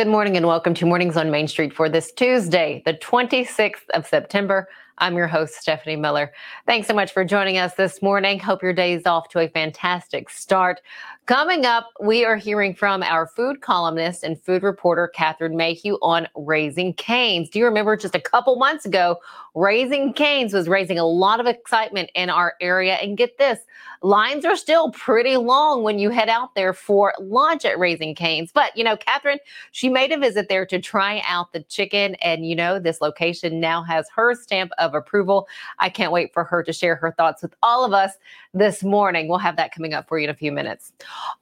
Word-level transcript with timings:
Good 0.00 0.08
morning 0.08 0.38
and 0.38 0.46
welcome 0.46 0.72
to 0.76 0.86
Mornings 0.86 1.18
on 1.18 1.30
Main 1.30 1.46
Street 1.46 1.74
for 1.74 1.90
this 1.90 2.10
Tuesday, 2.10 2.82
the 2.86 2.94
26th 2.94 3.86
of 3.92 4.06
September. 4.06 4.66
I'm 5.00 5.16
your 5.16 5.26
host, 5.26 5.54
Stephanie 5.54 5.96
Miller. 5.96 6.30
Thanks 6.66 6.86
so 6.86 6.92
much 6.92 7.10
for 7.10 7.24
joining 7.24 7.56
us 7.56 7.74
this 7.74 8.02
morning. 8.02 8.38
Hope 8.38 8.62
your 8.62 8.74
day 8.74 8.92
is 8.92 9.06
off 9.06 9.30
to 9.30 9.38
a 9.38 9.48
fantastic 9.48 10.28
start. 10.28 10.82
Coming 11.24 11.64
up, 11.64 11.90
we 12.02 12.24
are 12.24 12.36
hearing 12.36 12.74
from 12.74 13.02
our 13.02 13.26
food 13.26 13.62
columnist 13.62 14.24
and 14.24 14.42
food 14.42 14.62
reporter, 14.62 15.08
Catherine 15.08 15.56
Mayhew, 15.56 15.96
on 16.02 16.26
Raising 16.34 16.92
Cane's. 16.94 17.48
Do 17.48 17.58
you 17.60 17.64
remember 17.64 17.96
just 17.96 18.14
a 18.14 18.20
couple 18.20 18.56
months 18.56 18.84
ago, 18.84 19.16
Raising 19.54 20.12
Cane's 20.12 20.52
was 20.52 20.68
raising 20.68 20.98
a 20.98 21.06
lot 21.06 21.40
of 21.40 21.46
excitement 21.46 22.10
in 22.14 22.30
our 22.30 22.54
area? 22.60 22.94
And 22.94 23.16
get 23.16 23.38
this, 23.38 23.60
lines 24.02 24.44
are 24.44 24.56
still 24.56 24.90
pretty 24.90 25.36
long 25.36 25.82
when 25.82 25.98
you 25.98 26.10
head 26.10 26.28
out 26.28 26.54
there 26.54 26.72
for 26.72 27.14
lunch 27.20 27.64
at 27.64 27.78
Raising 27.78 28.14
Cane's. 28.14 28.50
But, 28.52 28.76
you 28.76 28.82
know, 28.82 28.96
Catherine, 28.96 29.38
she 29.70 29.88
made 29.88 30.10
a 30.10 30.18
visit 30.18 30.48
there 30.48 30.66
to 30.66 30.80
try 30.80 31.22
out 31.26 31.52
the 31.52 31.62
chicken. 31.62 32.16
And, 32.16 32.44
you 32.44 32.56
know, 32.56 32.80
this 32.80 33.00
location 33.00 33.60
now 33.60 33.82
has 33.84 34.08
her 34.16 34.34
stamp 34.34 34.72
of 34.78 34.89
approval. 34.94 35.48
I 35.78 35.88
can't 35.88 36.12
wait 36.12 36.32
for 36.32 36.44
her 36.44 36.62
to 36.62 36.72
share 36.72 36.96
her 36.96 37.12
thoughts 37.12 37.42
with 37.42 37.54
all 37.62 37.84
of 37.84 37.92
us 37.92 38.12
this 38.54 38.82
morning. 38.82 39.28
We'll 39.28 39.38
have 39.38 39.56
that 39.56 39.72
coming 39.72 39.94
up 39.94 40.08
for 40.08 40.18
you 40.18 40.24
in 40.24 40.30
a 40.30 40.34
few 40.34 40.52
minutes. 40.52 40.92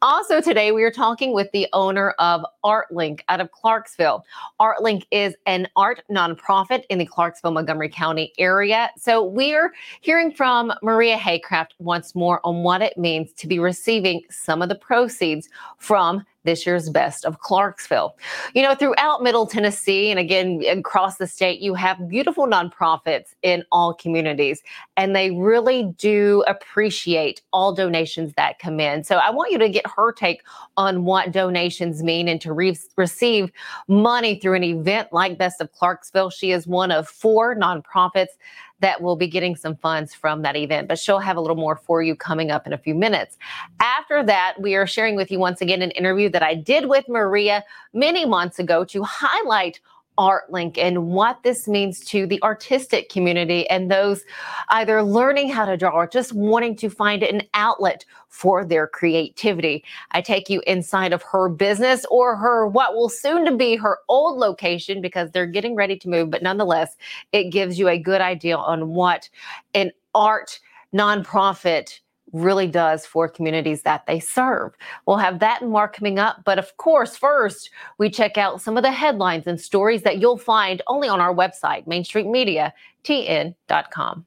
Also, 0.03 0.41
today 0.41 0.73
we 0.73 0.83
are 0.85 0.91
talking 0.91 1.33
with 1.33 1.51
the 1.53 1.67
owner 1.73 2.11
of 2.19 2.45
ArtLink 2.65 3.21
out 3.29 3.41
of 3.41 3.51
Clarksville. 3.53 4.25
ArtLink 4.61 5.05
is 5.11 5.35
an 5.47 5.69
art 5.77 6.03
nonprofit 6.11 6.85
in 6.91 6.99
the 6.99 7.07
Clarksville, 7.07 7.53
Montgomery 7.53 7.89
County 7.89 8.33
area. 8.39 8.91
So 8.97 9.23
we 9.23 9.55
are 9.55 9.73
hearing 10.01 10.33
from 10.33 10.73
Maria 10.83 11.17
Haycraft 11.17 11.71
once 11.79 12.15
more 12.15 12.41
on 12.45 12.63
what 12.63 12.83
it 12.83 12.97
means 12.99 13.33
to 13.35 13.47
be 13.47 13.59
receiving 13.59 14.23
some 14.31 14.63
of 14.63 14.69
the 14.69 14.75
proceeds 14.75 15.49
from 15.79 16.25
this 16.49 16.65
year's 16.65 16.89
Best 16.89 17.27
of 17.27 17.41
Clarksville. 17.41 18.17
You 18.55 18.63
know, 18.63 18.75
throughout 18.75 19.23
Middle 19.23 19.47
Tennessee 19.47 20.11
and 20.11 20.19
again 20.19 20.63
across 20.67 21.19
the 21.19 21.27
state, 21.27 21.61
you 21.61 21.75
have 21.75 22.09
beautiful 22.09 22.47
nonprofits 22.47 23.35
in 23.43 23.65
all 23.71 23.93
communities, 23.93 24.63
and 24.97 25.15
they 25.15 25.31
really 25.31 25.95
do 25.99 26.43
appreciate 26.47 27.43
all 27.53 27.75
donations 27.75 28.33
that 28.39 28.59
come 28.59 28.81
in. 28.81 29.05
So 29.05 29.17
I 29.17 29.29
want 29.29 29.53
you 29.53 29.59
to 29.59 29.69
get 29.69 29.85
her 29.95 30.11
take 30.11 30.43
on 30.79 31.05
what 31.05 31.33
donations 31.33 32.03
mean 32.03 32.29
and 32.29 32.41
to 32.41 32.55
re- 32.55 32.79
receive 32.97 33.53
money 33.87 34.41
through 34.41 34.55
an 34.55 34.65
event 34.65 35.13
like 35.13 35.37
Best 35.37 35.61
of 35.61 35.71
Clarksville. 35.73 36.31
She 36.31 36.51
is 36.51 36.67
one 36.67 36.91
of 36.91 37.07
four 37.07 37.57
nonprofits 37.57 38.39
that 38.81 39.01
will 39.01 39.17
be 39.17 39.27
getting 39.27 39.57
some 39.57 39.77
funds 39.77 40.15
from 40.15 40.43
that 40.43 40.57
event. 40.57 40.89
But 40.89 40.99
she'll 40.99 41.19
have 41.19 41.37
a 41.37 41.41
little 41.41 41.57
more 41.57 41.77
for 41.77 42.03
you 42.03 42.15
coming 42.15 42.51
up 42.51 42.67
in 42.67 42.73
a 42.73 42.79
few 42.79 42.95
minutes. 42.95 43.37
After 43.81 44.23
that, 44.25 44.55
we 44.61 44.75
are 44.75 44.87
sharing 44.87 45.17
with 45.17 45.31
you 45.31 45.39
once 45.39 45.61
again 45.61 45.83
an 45.83 45.91
interview 45.93 46.29
that 46.31 46.43
I 46.43 46.55
did 46.55 46.89
with 46.89 47.09
Maria 47.09 47.65
many 47.93 48.25
months 48.25 48.59
ago 48.59 48.85
to 48.85 49.03
highlight 49.03 49.81
ArtLink 50.19 50.77
and 50.77 51.07
what 51.07 51.43
this 51.43 51.69
means 51.69 52.01
to 52.07 52.27
the 52.27 52.43
artistic 52.43 53.09
community 53.09 53.69
and 53.71 53.91
those 53.91 54.25
either 54.71 55.03
learning 55.03 55.49
how 55.49 55.65
to 55.65 55.77
draw 55.77 55.91
or 55.91 56.07
just 56.07 56.33
wanting 56.33 56.77
to 56.77 56.91
find 56.91 57.23
an 57.23 57.43
outlet 57.55 58.05
for 58.29 58.65
their 58.65 58.87
creativity. 58.87 59.85
I 60.11 60.21
take 60.21 60.51
you 60.51 60.63
inside 60.67 61.13
of 61.13 61.23
her 61.23 61.49
business 61.49 62.05
or 62.11 62.37
her 62.37 62.67
what 62.67 62.95
will 62.95 63.09
soon 63.09 63.45
to 63.47 63.57
be 63.57 63.77
her 63.77 63.99
old 64.09 64.39
location 64.39 65.01
because 65.01 65.31
they're 65.31 65.47
getting 65.47 65.75
ready 65.75 65.97
to 65.99 66.09
move, 66.09 66.31
but 66.31 66.43
nonetheless, 66.43 66.97
it 67.33 67.51
gives 67.51 67.79
you 67.79 67.89
a 67.89 67.99
good 67.99 68.21
idea 68.21 68.57
on 68.57 68.89
what 68.89 69.29
an 69.75 69.93
art 70.15 70.59
nonprofit 70.95 72.01
really 72.33 72.67
does 72.67 73.07
for 73.07 73.29
communities 73.29 73.83
that 73.83 74.07
they 74.07 74.19
serve. 74.21 74.75
We'll 75.07 75.19
have 75.19 75.39
that 75.41 75.61
and 75.63 75.71
more 75.71 75.89
coming 75.89 76.19
up. 76.19 76.43
But 76.45 76.59
of 76.59 76.77
course, 76.77 77.17
first, 77.17 77.71
we 77.99 78.11
check 78.11 78.37
out 78.39 78.61
some 78.61 78.77
of 78.77 78.83
the 78.83 78.93
headlines 78.93 79.47
and 79.47 79.61
stories 79.61 80.03
that 80.03 80.19
you'll 80.19 80.39
find 80.39 80.83
only 80.87 81.09
on 81.09 81.21
our 81.21 81.35
website, 81.35 81.87
mainstreetmediatn.com. 81.87 84.27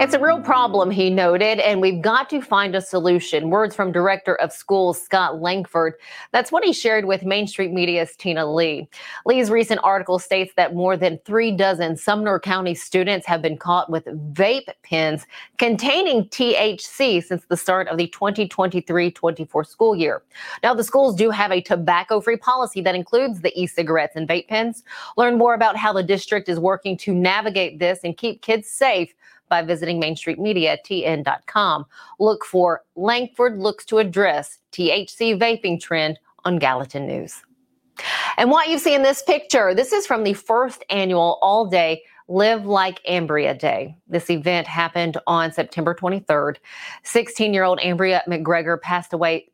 It's 0.00 0.14
a 0.14 0.20
real 0.20 0.40
problem, 0.40 0.92
he 0.92 1.10
noted, 1.10 1.58
and 1.58 1.80
we've 1.80 2.00
got 2.00 2.30
to 2.30 2.40
find 2.40 2.76
a 2.76 2.80
solution. 2.80 3.50
Words 3.50 3.74
from 3.74 3.90
Director 3.90 4.36
of 4.36 4.52
Schools 4.52 5.02
Scott 5.02 5.40
Langford. 5.40 5.94
That's 6.30 6.52
what 6.52 6.62
he 6.62 6.72
shared 6.72 7.04
with 7.04 7.24
Main 7.24 7.48
Street 7.48 7.72
Media's 7.72 8.14
Tina 8.14 8.46
Lee. 8.46 8.88
Lee's 9.26 9.50
recent 9.50 9.80
article 9.82 10.20
states 10.20 10.52
that 10.54 10.72
more 10.72 10.96
than 10.96 11.18
three 11.24 11.50
dozen 11.50 11.96
Sumner 11.96 12.38
County 12.38 12.76
students 12.76 13.26
have 13.26 13.42
been 13.42 13.56
caught 13.56 13.90
with 13.90 14.04
vape 14.34 14.68
pens 14.84 15.26
containing 15.58 16.26
THC 16.28 17.20
since 17.20 17.44
the 17.46 17.56
start 17.56 17.88
of 17.88 17.98
the 17.98 18.06
2023 18.06 19.10
24 19.10 19.64
school 19.64 19.96
year. 19.96 20.22
Now, 20.62 20.74
the 20.74 20.84
schools 20.84 21.16
do 21.16 21.30
have 21.30 21.50
a 21.50 21.60
tobacco 21.60 22.20
free 22.20 22.36
policy 22.36 22.80
that 22.82 22.94
includes 22.94 23.40
the 23.40 23.52
e 23.60 23.66
cigarettes 23.66 24.14
and 24.14 24.28
vape 24.28 24.46
pens. 24.46 24.84
Learn 25.16 25.36
more 25.36 25.54
about 25.54 25.76
how 25.76 25.92
the 25.92 26.04
district 26.04 26.48
is 26.48 26.60
working 26.60 26.96
to 26.98 27.12
navigate 27.12 27.80
this 27.80 27.98
and 28.04 28.16
keep 28.16 28.42
kids 28.42 28.68
safe 28.68 29.12
by 29.48 29.62
visiting 29.62 30.00
mainstreetmediatn.com. 30.00 31.86
Look 32.18 32.44
for 32.44 32.82
Langford 32.96 33.58
looks 33.58 33.84
to 33.86 33.98
address 33.98 34.58
THC 34.72 35.38
vaping 35.38 35.80
trend 35.80 36.18
on 36.44 36.58
Gallatin 36.58 37.06
News. 37.06 37.42
And 38.36 38.50
what 38.50 38.68
you 38.68 38.78
see 38.78 38.94
in 38.94 39.02
this 39.02 39.22
picture, 39.22 39.74
this 39.74 39.92
is 39.92 40.06
from 40.06 40.24
the 40.24 40.34
first 40.34 40.84
annual 40.90 41.38
all 41.42 41.66
day 41.66 42.02
Live 42.28 42.66
Like 42.66 43.02
Ambria 43.04 43.58
Day. 43.58 43.96
This 44.06 44.28
event 44.28 44.66
happened 44.66 45.16
on 45.26 45.50
September 45.50 45.94
23rd. 45.94 46.56
16 47.02 47.54
year 47.54 47.64
old 47.64 47.78
Ambria 47.80 48.22
McGregor 48.26 48.80
passed 48.80 49.12
away 49.12 49.50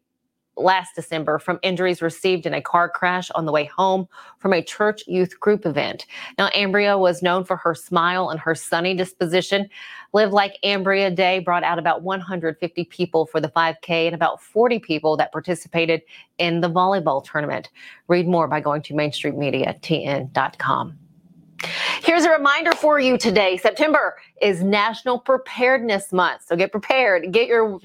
last 0.57 0.95
December 0.95 1.39
from 1.39 1.59
injuries 1.63 2.03
received 2.03 2.47
in 2.47 2.55
a 2.55 2.63
car 2.63 2.89
crash 2.89 3.31
on 3.33 3.47
the 3.47 3.53
way 3.53 3.65
home 3.65 4.09
from 4.39 4.53
a 4.53 4.63
church 4.63 5.03
youth 5.07 5.39
group 5.41 5.67
event. 5.67 6.07
Now, 6.39 6.49
Ambria 6.51 6.99
was 6.99 7.23
known 7.23 7.45
for 7.45 7.57
her 7.57 7.75
smile 7.75 8.31
and 8.31 8.39
her 8.41 8.55
sunny 8.55 8.95
disposition. 8.95 9.69
Live 10.13 10.33
Like 10.33 10.59
Ambria 10.65 11.15
Day 11.15 11.41
brought 11.41 11.65
out 11.65 11.79
about 11.79 12.03
150 12.03 12.85
people 12.85 13.27
for 13.27 13.41
the 13.41 13.49
5K 13.49 14.07
and 14.07 14.15
about 14.15 14.43
40 14.43 14.79
people 14.79 15.17
that 15.17 15.33
participated 15.33 16.03
in 16.39 16.61
the 16.61 16.71
volleyball 16.71 17.25
tournament. 17.25 17.71
Read 18.09 18.29
more 18.29 18.49
by 18.49 18.61
going 18.61 18.83
to 18.83 18.95
mainstreetmediatn.com. 18.95 20.99
Here's 22.03 22.25
a 22.25 22.31
reminder 22.31 22.73
for 22.73 23.01
you 23.01 23.17
today. 23.17 23.57
September 23.57 24.17
is 24.41 24.63
National 24.63 25.19
Preparedness 25.19 26.13
Month. 26.13 26.43
So 26.47 26.57
get 26.57 26.71
prepared. 26.71 27.33
Get 27.33 27.49
your 27.49 27.81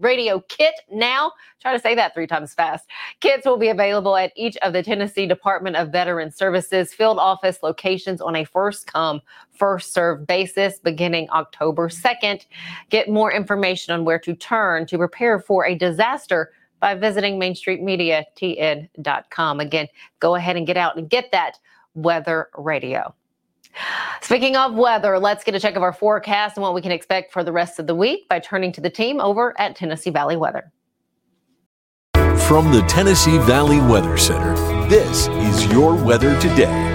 radio 0.00 0.40
kit 0.48 0.74
now. 0.90 1.32
Try 1.60 1.72
to 1.72 1.78
say 1.78 1.94
that 1.94 2.14
three 2.14 2.26
times 2.26 2.52
fast. 2.52 2.88
Kits 3.20 3.46
will 3.46 3.56
be 3.56 3.68
available 3.68 4.16
at 4.16 4.32
each 4.36 4.56
of 4.58 4.72
the 4.72 4.82
Tennessee 4.82 5.26
Department 5.26 5.76
of 5.76 5.92
Veteran 5.92 6.30
Services 6.30 6.92
field 6.92 7.18
office 7.18 7.62
locations 7.62 8.20
on 8.20 8.36
a 8.36 8.44
first 8.44 8.86
come, 8.86 9.22
first 9.52 9.94
served 9.94 10.26
basis 10.26 10.78
beginning 10.78 11.28
October 11.30 11.88
2nd. 11.88 12.44
Get 12.90 13.08
more 13.08 13.32
information 13.32 13.94
on 13.94 14.04
where 14.04 14.18
to 14.18 14.34
turn 14.34 14.84
to 14.86 14.98
prepare 14.98 15.38
for 15.38 15.64
a 15.64 15.74
disaster 15.74 16.52
by 16.80 16.94
visiting 16.94 17.40
mainstreetmediatn.com. 17.40 19.60
Again, 19.60 19.88
go 20.20 20.34
ahead 20.34 20.56
and 20.56 20.66
get 20.66 20.76
out 20.76 20.98
and 20.98 21.08
get 21.08 21.32
that 21.32 21.58
weather 21.94 22.48
radio. 22.56 23.14
Speaking 24.20 24.56
of 24.56 24.74
weather, 24.74 25.18
let's 25.18 25.44
get 25.44 25.54
a 25.54 25.60
check 25.60 25.76
of 25.76 25.82
our 25.82 25.92
forecast 25.92 26.56
and 26.56 26.62
what 26.62 26.74
we 26.74 26.80
can 26.80 26.92
expect 26.92 27.32
for 27.32 27.42
the 27.44 27.52
rest 27.52 27.78
of 27.78 27.86
the 27.86 27.94
week 27.94 28.28
by 28.28 28.38
turning 28.38 28.72
to 28.72 28.80
the 28.80 28.90
team 28.90 29.20
over 29.20 29.54
at 29.60 29.76
Tennessee 29.76 30.10
Valley 30.10 30.36
Weather. 30.36 30.72
From 32.14 32.70
the 32.72 32.84
Tennessee 32.88 33.38
Valley 33.38 33.80
Weather 33.80 34.16
Center, 34.16 34.54
this 34.88 35.28
is 35.28 35.66
your 35.72 35.94
weather 35.94 36.38
today. 36.40 36.93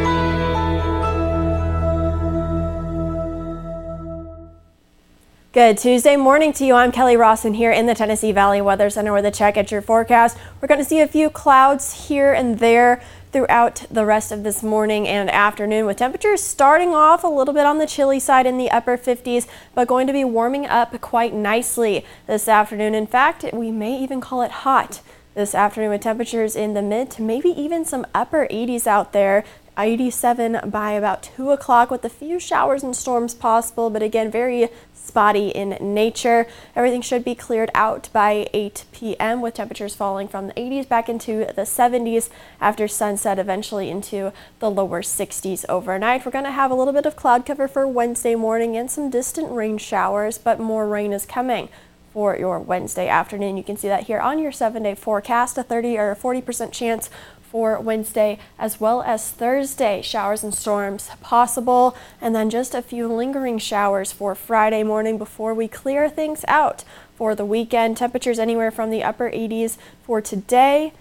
Good 5.52 5.80
Tuesday 5.80 6.16
morning 6.16 6.54
to 6.54 6.64
you. 6.64 6.76
I'm 6.76 6.92
Kelly 6.92 7.18
Rawson 7.18 7.56
here 7.56 7.72
in 7.72 7.88
the 7.88 7.96
Tennessee 7.96 8.32
Valley 8.32 8.62
Weather 8.62 8.88
Center 8.92 9.12
with 9.12 9.26
a 9.26 9.32
check 9.32 9.58
at 9.58 9.72
your 9.72 9.82
forecast. 9.82 10.38
We're 10.62 10.68
going 10.68 10.80
to 10.80 10.86
see 10.86 11.00
a 11.00 11.08
few 11.08 11.32
clouds 11.32 12.08
here 12.08 12.32
and 12.32 12.60
there 12.60 13.02
throughout 13.32 13.84
the 13.90 14.06
rest 14.06 14.32
of 14.32 14.44
this 14.44 14.62
morning 14.62 15.08
and 15.08 15.28
afternoon 15.28 15.88
with 15.88 15.98
temperatures 15.98 16.44
starting 16.44 16.94
off 16.94 17.24
a 17.24 17.28
little 17.28 17.56
bit 17.56 17.66
on 17.66 17.80
the 17.80 17.88
chilly 17.88 18.20
side 18.20 18.46
in 18.46 18.60
the 18.60 18.70
upper 18.70 18.96
50s, 18.96 19.48
but 19.74 19.88
going 19.88 20.06
to 20.06 20.14
be 20.14 20.24
warming 20.24 20.68
up 20.68 21.02
quite 21.02 21.34
nicely 21.34 22.06
this 22.28 22.48
afternoon. 22.48 22.94
In 22.94 23.08
fact, 23.08 23.44
we 23.52 23.72
may 23.72 23.98
even 23.98 24.22
call 24.22 24.44
it 24.44 24.52
hot 24.52 25.02
this 25.34 25.56
afternoon 25.56 25.90
with 25.90 26.02
temperatures 26.02 26.56
in 26.56 26.76
the 26.76 26.84
mid 26.84 27.10
to 27.10 27.24
maybe 27.24 27.50
even 27.50 27.84
some 27.84 28.06
upper 28.14 28.48
80s 28.52 28.86
out 28.86 29.14
there. 29.14 29.44
87 29.86 30.70
by 30.70 30.92
about 30.92 31.24
2 31.24 31.52
o'clock 31.52 31.92
with 31.92 32.04
a 32.06 32.10
few 32.10 32.40
showers 32.40 32.84
and 32.84 32.96
storms 32.96 33.34
possible, 33.34 33.90
but 33.90 34.04
again, 34.04 34.30
very 34.30 34.70
spotty 34.94 35.50
in 35.50 35.78
nature. 35.82 36.48
Everything 36.76 37.02
should 37.02 37.26
be 37.26 37.36
cleared 37.36 37.72
out 37.74 38.10
by 38.14 38.48
8 38.54 38.86
p.m. 38.92 39.42
with 39.42 39.56
temperatures 39.56 39.96
falling 39.96 40.28
from 40.28 40.48
the 40.48 40.54
80s 40.54 40.88
back 40.88 41.10
into 41.10 41.46
the 41.56 41.64
70s 41.64 42.30
after 42.62 42.88
sunset, 42.88 43.40
eventually 43.40 43.90
into 43.90 44.32
the 44.60 44.70
lower 44.70 45.02
60s 45.02 45.66
overnight. 45.68 46.26
We're 46.26 46.32
going 46.32 46.46
to 46.46 46.52
have 46.52 46.72
a 46.72 46.76
little 46.76 46.94
bit 46.94 47.06
of 47.06 47.16
cloud 47.16 47.46
cover 47.46 47.68
for 47.68 47.88
Wednesday 47.88 48.36
morning 48.36 48.78
and 48.78 48.92
some 48.92 49.10
distant 49.10 49.52
rain 49.52 49.78
showers, 49.78 50.38
but 50.38 50.60
more 50.60 50.88
rain 50.88 51.12
is 51.12 51.26
coming 51.26 51.70
for 52.14 52.36
your 52.36 52.60
Wednesday 52.60 53.08
afternoon. 53.08 53.58
You 53.58 53.64
can 53.64 53.78
see 53.78 53.88
that 53.88 54.08
here 54.08 54.20
on 54.20 54.40
your 54.40 54.52
seven 54.52 54.84
day 54.84 54.96
forecast, 54.96 55.58
a 55.58 55.64
30 55.64 55.98
or 55.98 56.16
40% 56.16 56.72
chance 56.72 57.10
for 57.50 57.80
Wednesday 57.80 58.40
as 58.58 58.80
well 58.80 59.02
as 59.02 59.32
Thursday. 59.32 60.02
Showers 60.02 60.44
and 60.44 60.54
storms 60.54 61.10
possible, 61.22 61.96
and 62.22 62.36
then 62.36 62.50
just 62.50 62.76
a 62.76 62.82
few 62.82 63.08
lingering 63.08 63.58
showers 63.58 64.12
for 64.12 64.36
Friday 64.36 64.84
morning 64.84 65.18
before 65.18 65.54
we 65.54 65.68
clear 65.68 66.10
things 66.10 66.46
out 66.48 66.84
for 67.16 67.36
the 67.36 67.46
weekend. 67.46 67.98
Temperatures 67.98 68.40
anywhere 68.40 68.72
from 68.72 68.90
the 68.90 69.04
upper 69.04 69.30
80s 69.30 69.78
for 70.04 70.22
today, 70.22 70.94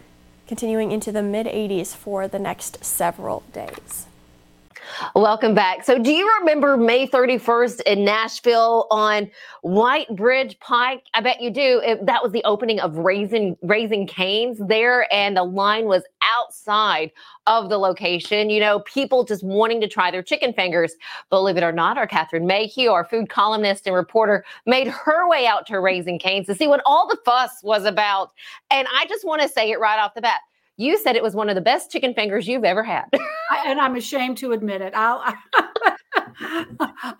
continuing 0.46 0.90
into 0.90 1.12
the 1.12 1.22
mid 1.22 1.46
80s 1.46 1.94
for 1.94 2.26
the 2.26 2.38
next 2.38 2.84
several 2.84 3.42
days. 3.52 4.06
Welcome 5.14 5.54
back. 5.54 5.84
So, 5.84 5.98
do 5.98 6.12
you 6.12 6.28
remember 6.40 6.76
May 6.76 7.06
31st 7.06 7.82
in 7.82 8.04
Nashville 8.04 8.86
on 8.90 9.30
White 9.62 10.08
Bridge 10.14 10.58
Pike? 10.60 11.04
I 11.14 11.20
bet 11.20 11.40
you 11.40 11.50
do. 11.50 11.80
It, 11.84 12.06
that 12.06 12.22
was 12.22 12.32
the 12.32 12.42
opening 12.44 12.80
of 12.80 12.96
Raising 12.96 13.56
Raising 13.62 14.06
Cane's 14.06 14.58
there, 14.58 15.12
and 15.12 15.36
the 15.36 15.44
line 15.44 15.86
was 15.86 16.02
outside 16.36 17.10
of 17.46 17.68
the 17.68 17.78
location. 17.78 18.50
You 18.50 18.60
know, 18.60 18.80
people 18.80 19.24
just 19.24 19.42
wanting 19.42 19.80
to 19.80 19.88
try 19.88 20.10
their 20.10 20.22
chicken 20.22 20.52
fingers. 20.52 20.94
Believe 21.30 21.56
it 21.56 21.62
or 21.62 21.72
not, 21.72 21.98
our 21.98 22.06
Catherine 22.06 22.46
Mayhew, 22.46 22.90
our 22.90 23.04
food 23.04 23.28
columnist 23.28 23.86
and 23.86 23.94
reporter, 23.94 24.44
made 24.66 24.88
her 24.88 25.28
way 25.28 25.46
out 25.46 25.66
to 25.66 25.80
Raising 25.80 26.18
Cane's 26.18 26.46
to 26.46 26.54
see 26.54 26.68
what 26.68 26.82
all 26.86 27.08
the 27.08 27.18
fuss 27.24 27.62
was 27.62 27.84
about. 27.84 28.32
And 28.70 28.86
I 28.94 29.06
just 29.06 29.24
want 29.26 29.42
to 29.42 29.48
say 29.48 29.70
it 29.70 29.80
right 29.80 29.98
off 29.98 30.14
the 30.14 30.20
bat 30.20 30.40
you 30.78 30.96
said 30.96 31.16
it 31.16 31.22
was 31.22 31.34
one 31.34 31.48
of 31.48 31.56
the 31.56 31.60
best 31.60 31.90
chicken 31.90 32.14
fingers 32.14 32.48
you've 32.48 32.64
ever 32.64 32.82
had. 32.82 33.04
and 33.66 33.80
I'm 33.80 33.96
ashamed 33.96 34.38
to 34.38 34.52
admit 34.52 34.80
it. 34.80 34.94
I'll 34.94 35.20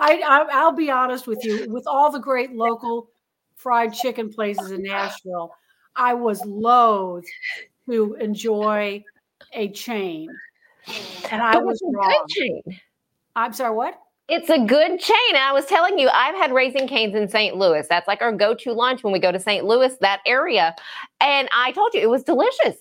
I, 0.01 0.63
will 0.65 0.73
be 0.73 0.91
honest 0.91 1.27
with 1.27 1.45
you. 1.45 1.67
With 1.69 1.87
all 1.87 2.11
the 2.11 2.21
great 2.21 2.53
local 2.53 3.11
fried 3.57 3.93
chicken 3.93 4.33
places 4.33 4.71
in 4.71 4.83
Nashville, 4.85 5.53
I 5.97 6.15
was 6.15 6.41
loath 6.47 7.25
to 7.88 8.14
enjoy 8.14 9.05
a 9.52 9.70
chain, 9.70 10.29
and 11.31 11.43
I 11.43 11.58
was 11.58 11.81
wrong. 11.85 12.25
chain. 12.29 12.62
I'm 13.37 13.52
sorry. 13.52 13.75
What? 13.75 13.99
It's 14.29 14.50
a 14.50 14.58
good 14.58 15.00
chain. 15.00 15.37
I 15.37 15.52
was 15.52 15.64
telling 15.64 15.99
you, 15.99 16.11
I've 16.12 16.35
had 16.35 16.52
Raising 16.52 16.87
Cane's 16.87 17.14
in 17.14 17.29
St. 17.29 17.56
Louis. 17.56 17.87
That's 17.88 18.06
like 18.06 18.20
our 18.20 18.31
go-to 18.31 18.75
lunch 18.75 19.02
when 19.02 19.12
we 19.12 19.19
go 19.19 19.32
to 19.32 19.40
St. 19.40 19.64
Louis, 19.64 19.96
that 20.02 20.20
area. 20.26 20.76
And 21.19 21.49
I 21.56 21.73
told 21.73 21.94
you 21.94 22.02
it 22.02 22.11
was 22.11 22.25
delicious. 22.25 22.76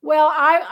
Well, 0.00 0.28
I, 0.28 0.62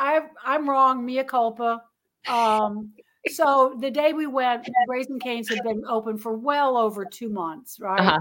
I 0.45 0.55
I'm 0.55 0.69
wrong. 0.69 1.05
Mea 1.05 1.25
culpa. 1.25 1.83
Um, 2.27 2.93
so 3.29 3.77
the 3.81 3.91
day 3.91 4.13
we 4.15 4.27
went, 4.27 4.69
Raising 4.89 5.19
Cane's 5.19 5.49
had 5.49 5.63
been 5.63 5.83
open 5.87 6.17
for 6.17 6.35
well 6.37 6.77
over 6.77 7.05
two 7.05 7.29
months, 7.29 7.79
right? 7.79 8.01
Uh-huh. 8.01 8.21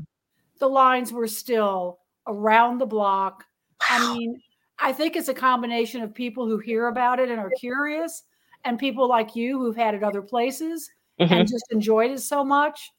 The 0.60 0.68
lines 0.68 1.14
were 1.14 1.28
still 1.28 2.00
around 2.28 2.80
the 2.80 2.86
block. 2.86 3.46
I 3.90 4.14
mean, 4.14 4.42
I 4.84 4.92
think 4.92 5.16
it's 5.16 5.30
a 5.30 5.34
combination 5.34 6.02
of 6.02 6.14
people 6.14 6.46
who 6.46 6.58
hear 6.58 6.88
about 6.88 7.20
it 7.20 7.30
and 7.30 7.40
are 7.40 7.52
curious, 7.58 8.24
and 8.66 8.78
people 8.78 9.08
like 9.08 9.36
you 9.36 9.58
who've 9.58 9.76
had 9.76 9.96
it 9.96 10.04
other 10.04 10.22
places 10.22 10.92
mm-hmm. 11.20 11.34
and 11.34 11.48
just 11.48 11.66
enjoyed 11.72 12.12
it 12.12 12.20
so 12.20 12.44
much. 12.44 12.92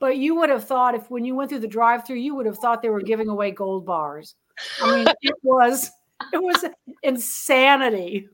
But 0.00 0.16
you 0.16 0.34
would 0.36 0.50
have 0.50 0.64
thought 0.64 0.94
if 0.94 1.10
when 1.10 1.24
you 1.24 1.34
went 1.34 1.50
through 1.50 1.60
the 1.60 1.68
drive-through, 1.68 2.16
you 2.16 2.34
would 2.34 2.46
have 2.46 2.58
thought 2.58 2.82
they 2.82 2.88
were 2.88 3.02
giving 3.02 3.28
away 3.28 3.50
gold 3.50 3.86
bars. 3.86 4.34
I 4.82 4.96
mean, 4.96 5.06
it 5.22 5.34
was 5.42 5.90
it 6.32 6.42
was 6.42 6.64
insanity. 7.02 8.28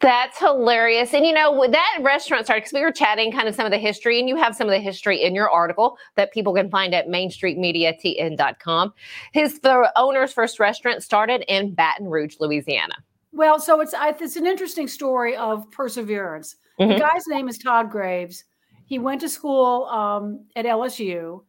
That's 0.00 0.38
hilarious. 0.38 1.14
And 1.14 1.24
you 1.24 1.32
know, 1.32 1.50
with 1.52 1.72
that 1.72 1.98
restaurant 2.02 2.44
started 2.44 2.62
because 2.62 2.74
we 2.74 2.82
were 2.82 2.92
chatting 2.92 3.32
kind 3.32 3.48
of 3.48 3.54
some 3.54 3.64
of 3.64 3.72
the 3.72 3.78
history, 3.78 4.20
and 4.20 4.28
you 4.28 4.36
have 4.36 4.54
some 4.54 4.66
of 4.66 4.72
the 4.72 4.78
history 4.78 5.22
in 5.22 5.34
your 5.34 5.50
article 5.50 5.96
that 6.16 6.32
people 6.32 6.54
can 6.54 6.70
find 6.70 6.94
at 6.94 7.08
mainstreetmediatn.com. 7.08 8.92
His 9.32 9.60
the 9.60 9.90
owner's 9.96 10.32
first 10.32 10.60
restaurant 10.60 11.02
started 11.02 11.44
in 11.48 11.74
Baton 11.74 12.08
Rouge, 12.08 12.36
Louisiana. 12.40 12.94
Well, 13.32 13.58
so 13.58 13.80
it's 13.80 13.94
it's 14.20 14.36
an 14.36 14.46
interesting 14.46 14.86
story 14.86 15.34
of 15.36 15.70
perseverance. 15.70 16.56
Mm-hmm. 16.78 16.92
The 16.92 16.98
guy's 16.98 17.26
name 17.26 17.48
is 17.48 17.56
Todd 17.56 17.90
Graves. 17.90 18.44
He 18.84 18.98
went 18.98 19.20
to 19.22 19.28
school 19.28 19.86
um, 19.86 20.44
at 20.54 20.66
LSU 20.66 21.40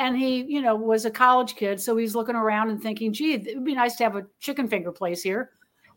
and 0.00 0.16
he 0.16 0.42
you 0.48 0.62
know 0.62 0.74
was 0.74 1.04
a 1.04 1.10
college 1.10 1.54
kid 1.54 1.80
so 1.80 1.96
he's 1.96 2.14
looking 2.14 2.34
around 2.34 2.70
and 2.70 2.82
thinking 2.82 3.12
gee 3.12 3.34
it 3.34 3.54
would 3.54 3.64
be 3.64 3.74
nice 3.74 3.96
to 3.96 4.02
have 4.02 4.16
a 4.16 4.26
chicken 4.40 4.66
finger 4.66 4.90
place 4.90 5.22
here 5.22 5.50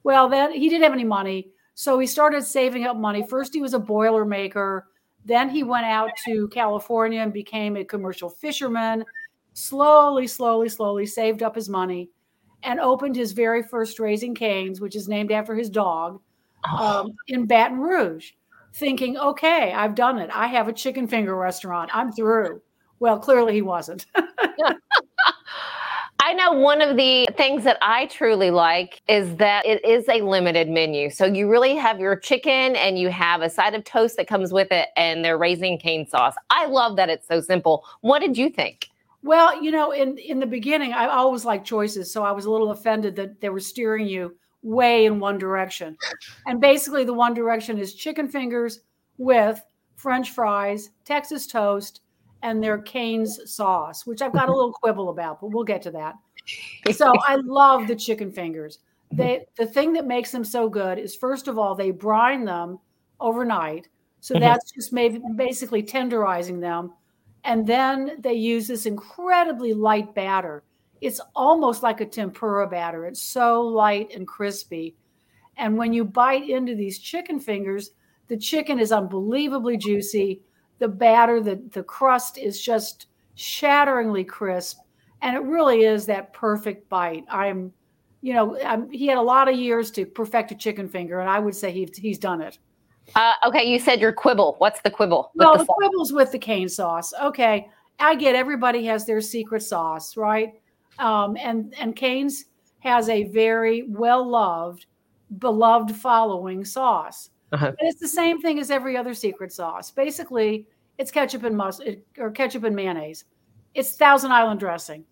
well 0.03 0.27
then 0.29 0.51
he 0.51 0.69
didn't 0.69 0.83
have 0.83 0.91
any 0.91 1.05
money 1.05 1.49
so 1.75 1.99
he 1.99 2.07
started 2.07 2.43
saving 2.43 2.85
up 2.85 2.97
money. 2.97 3.25
First 3.27 3.53
he 3.53 3.61
was 3.61 3.73
a 3.73 3.79
boiler 3.79 4.25
maker. 4.25 4.87
Then 5.25 5.49
he 5.49 5.63
went 5.63 5.85
out 5.85 6.11
to 6.25 6.47
california 6.49 7.21
and 7.21 7.31
became 7.33 7.77
a 7.77 7.85
commercial 7.85 8.29
fisherman. 8.29 9.05
Slowly 9.53 10.27
slowly 10.27 10.69
slowly 10.69 11.05
saved 11.05 11.43
up 11.43 11.55
his 11.55 11.69
money 11.69 12.09
and 12.63 12.79
opened 12.79 13.15
his 13.15 13.31
very 13.31 13.63
first 13.63 13.99
Raising 13.99 14.35
Cane's 14.35 14.81
which 14.81 14.95
is 14.95 15.07
named 15.07 15.31
after 15.31 15.55
his 15.55 15.69
dog 15.69 16.21
um, 16.77 17.13
in 17.27 17.45
baton 17.45 17.79
rouge 17.79 18.31
thinking 18.73 19.17
okay 19.17 19.73
i've 19.73 19.95
done 19.95 20.17
it. 20.17 20.29
I 20.33 20.47
have 20.47 20.67
a 20.67 20.73
chicken 20.73 21.07
finger 21.07 21.35
restaurant. 21.35 21.91
I'm 21.93 22.11
through. 22.11 22.61
Well, 22.99 23.19
clearly 23.19 23.53
he 23.53 23.61
wasn't. 23.61 24.05
I 26.33 26.35
know 26.35 26.53
one 26.53 26.81
of 26.81 26.97
the 26.97 27.27
things 27.37 27.63
that 27.63 27.77
I 27.83 28.07
truly 28.07 28.49
like 28.49 29.03
is 29.07 29.35
that 29.35 29.67
it 29.67 29.85
is 29.85 30.09
a 30.09 30.21
limited 30.21 30.67
menu. 30.67 31.11
So 31.11 31.25
you 31.25 31.47
really 31.47 31.75
have 31.75 31.99
your 31.99 32.15
chicken 32.15 32.75
and 32.75 32.97
you 32.97 33.09
have 33.09 33.43
a 33.43 33.51
side 33.51 33.75
of 33.75 33.83
toast 33.83 34.17
that 34.17 34.27
comes 34.27 34.51
with 34.51 34.69
it 34.71 34.87
and 34.97 35.23
they're 35.23 35.37
raising 35.37 35.77
cane 35.77 36.07
sauce. 36.07 36.33
I 36.49 36.65
love 36.65 36.95
that 36.95 37.07
it's 37.07 37.27
so 37.27 37.39
simple. 37.39 37.85
What 38.01 38.17
did 38.17 38.35
you 38.35 38.49
think? 38.49 38.89
Well, 39.21 39.61
you 39.61 39.69
know, 39.69 39.91
in 39.91 40.17
in 40.17 40.39
the 40.39 40.47
beginning, 40.47 40.91
I 40.91 41.05
always 41.05 41.45
like 41.45 41.63
choices, 41.63 42.11
so 42.11 42.23
I 42.23 42.31
was 42.31 42.45
a 42.45 42.51
little 42.51 42.71
offended 42.71 43.15
that 43.17 43.39
they 43.39 43.49
were 43.49 43.59
steering 43.59 44.07
you 44.07 44.35
way 44.63 45.05
in 45.05 45.19
one 45.19 45.37
direction. 45.37 45.95
And 46.47 46.59
basically 46.59 47.03
the 47.03 47.13
one 47.13 47.35
direction 47.35 47.77
is 47.77 47.93
chicken 47.93 48.27
fingers 48.27 48.79
with 49.19 49.63
french 49.97 50.31
fries, 50.31 50.89
Texas 51.05 51.45
toast, 51.45 52.01
and 52.43 52.61
their 52.61 52.77
Cane's 52.77 53.39
sauce, 53.51 54.05
which 54.05 54.21
I've 54.21 54.33
got 54.33 54.49
a 54.49 54.53
little 54.53 54.73
quibble 54.73 55.09
about, 55.09 55.39
but 55.41 55.47
we'll 55.47 55.63
get 55.63 55.81
to 55.83 55.91
that. 55.91 56.15
So 56.91 57.13
I 57.25 57.35
love 57.37 57.87
the 57.87 57.95
chicken 57.95 58.29
fingers. 58.29 58.79
They 59.13 59.45
the 59.55 59.65
thing 59.65 59.93
that 59.93 60.05
makes 60.05 60.29
them 60.29 60.43
so 60.43 60.67
good 60.67 60.99
is 60.99 61.15
first 61.15 61.47
of 61.47 61.57
all 61.57 61.73
they 61.73 61.91
brine 61.91 62.43
them 62.43 62.79
overnight, 63.21 63.87
so 64.19 64.33
mm-hmm. 64.33 64.41
that's 64.43 64.73
just 64.73 64.91
maybe 64.91 65.21
basically 65.37 65.81
tenderizing 65.81 66.59
them, 66.59 66.91
and 67.45 67.65
then 67.65 68.17
they 68.19 68.33
use 68.33 68.67
this 68.67 68.85
incredibly 68.85 69.73
light 69.73 70.13
batter. 70.13 70.63
It's 70.99 71.21
almost 71.33 71.81
like 71.81 72.01
a 72.01 72.05
tempura 72.05 72.67
batter. 72.67 73.05
It's 73.05 73.21
so 73.21 73.61
light 73.61 74.13
and 74.13 74.27
crispy, 74.27 74.97
and 75.55 75.77
when 75.77 75.93
you 75.93 76.03
bite 76.03 76.49
into 76.49 76.75
these 76.75 76.99
chicken 76.99 77.39
fingers, 77.39 77.91
the 78.27 78.37
chicken 78.37 78.79
is 78.79 78.91
unbelievably 78.91 79.77
juicy 79.77 80.41
the 80.83 80.89
batter, 80.89 81.39
the, 81.39 81.63
the 81.71 81.81
crust 81.81 82.37
is 82.37 82.61
just 82.61 83.07
shatteringly 83.35 84.25
crisp. 84.25 84.79
And 85.21 85.33
it 85.33 85.41
really 85.43 85.85
is 85.85 86.05
that 86.07 86.33
perfect 86.33 86.89
bite. 86.89 87.23
I'm, 87.29 87.71
you 88.19 88.33
know, 88.33 88.59
I'm, 88.61 88.91
he 88.91 89.07
had 89.07 89.17
a 89.17 89.21
lot 89.21 89.47
of 89.47 89.55
years 89.55 89.91
to 89.91 90.05
perfect 90.05 90.51
a 90.51 90.55
chicken 90.55 90.89
finger, 90.89 91.21
and 91.21 91.29
I 91.29 91.39
would 91.39 91.55
say 91.55 91.71
he, 91.71 91.87
he's 91.95 92.19
done 92.19 92.41
it. 92.41 92.59
Uh, 93.15 93.31
okay, 93.45 93.63
you 93.63 93.79
said 93.79 94.01
your 94.01 94.11
quibble. 94.11 94.55
What's 94.57 94.81
the 94.81 94.91
quibble? 94.91 95.31
Well, 95.35 95.53
the, 95.53 95.63
the 95.63 95.73
quibble's 95.73 96.11
with 96.11 96.33
the 96.33 96.39
cane 96.39 96.67
sauce. 96.67 97.13
Okay, 97.21 97.69
I 97.97 98.15
get 98.15 98.35
everybody 98.35 98.83
has 98.87 99.05
their 99.05 99.21
secret 99.21 99.63
sauce, 99.63 100.17
right? 100.17 100.49
Um, 100.99 101.37
and 101.37 101.73
and 101.79 101.95
Cane's 101.95 102.43
has 102.79 103.07
a 103.07 103.23
very 103.23 103.83
well 103.83 104.27
loved, 104.27 104.87
beloved 105.37 105.95
following 105.95 106.65
sauce. 106.65 107.29
Uh-huh. 107.53 107.67
And 107.67 107.87
it's 107.87 108.01
the 108.01 108.07
same 108.07 108.41
thing 108.41 108.59
as 108.59 108.69
every 108.71 108.97
other 108.97 109.13
secret 109.13 109.53
sauce. 109.53 109.91
Basically, 109.91 110.67
it's 110.97 111.11
ketchup 111.11 111.43
and 111.43 111.55
mustard 111.55 112.01
or 112.17 112.31
ketchup 112.31 112.63
and 112.63 112.75
mayonnaise. 112.75 113.25
It's 113.73 113.95
Thousand 113.95 114.31
Island 114.31 114.59
dressing. 114.59 115.05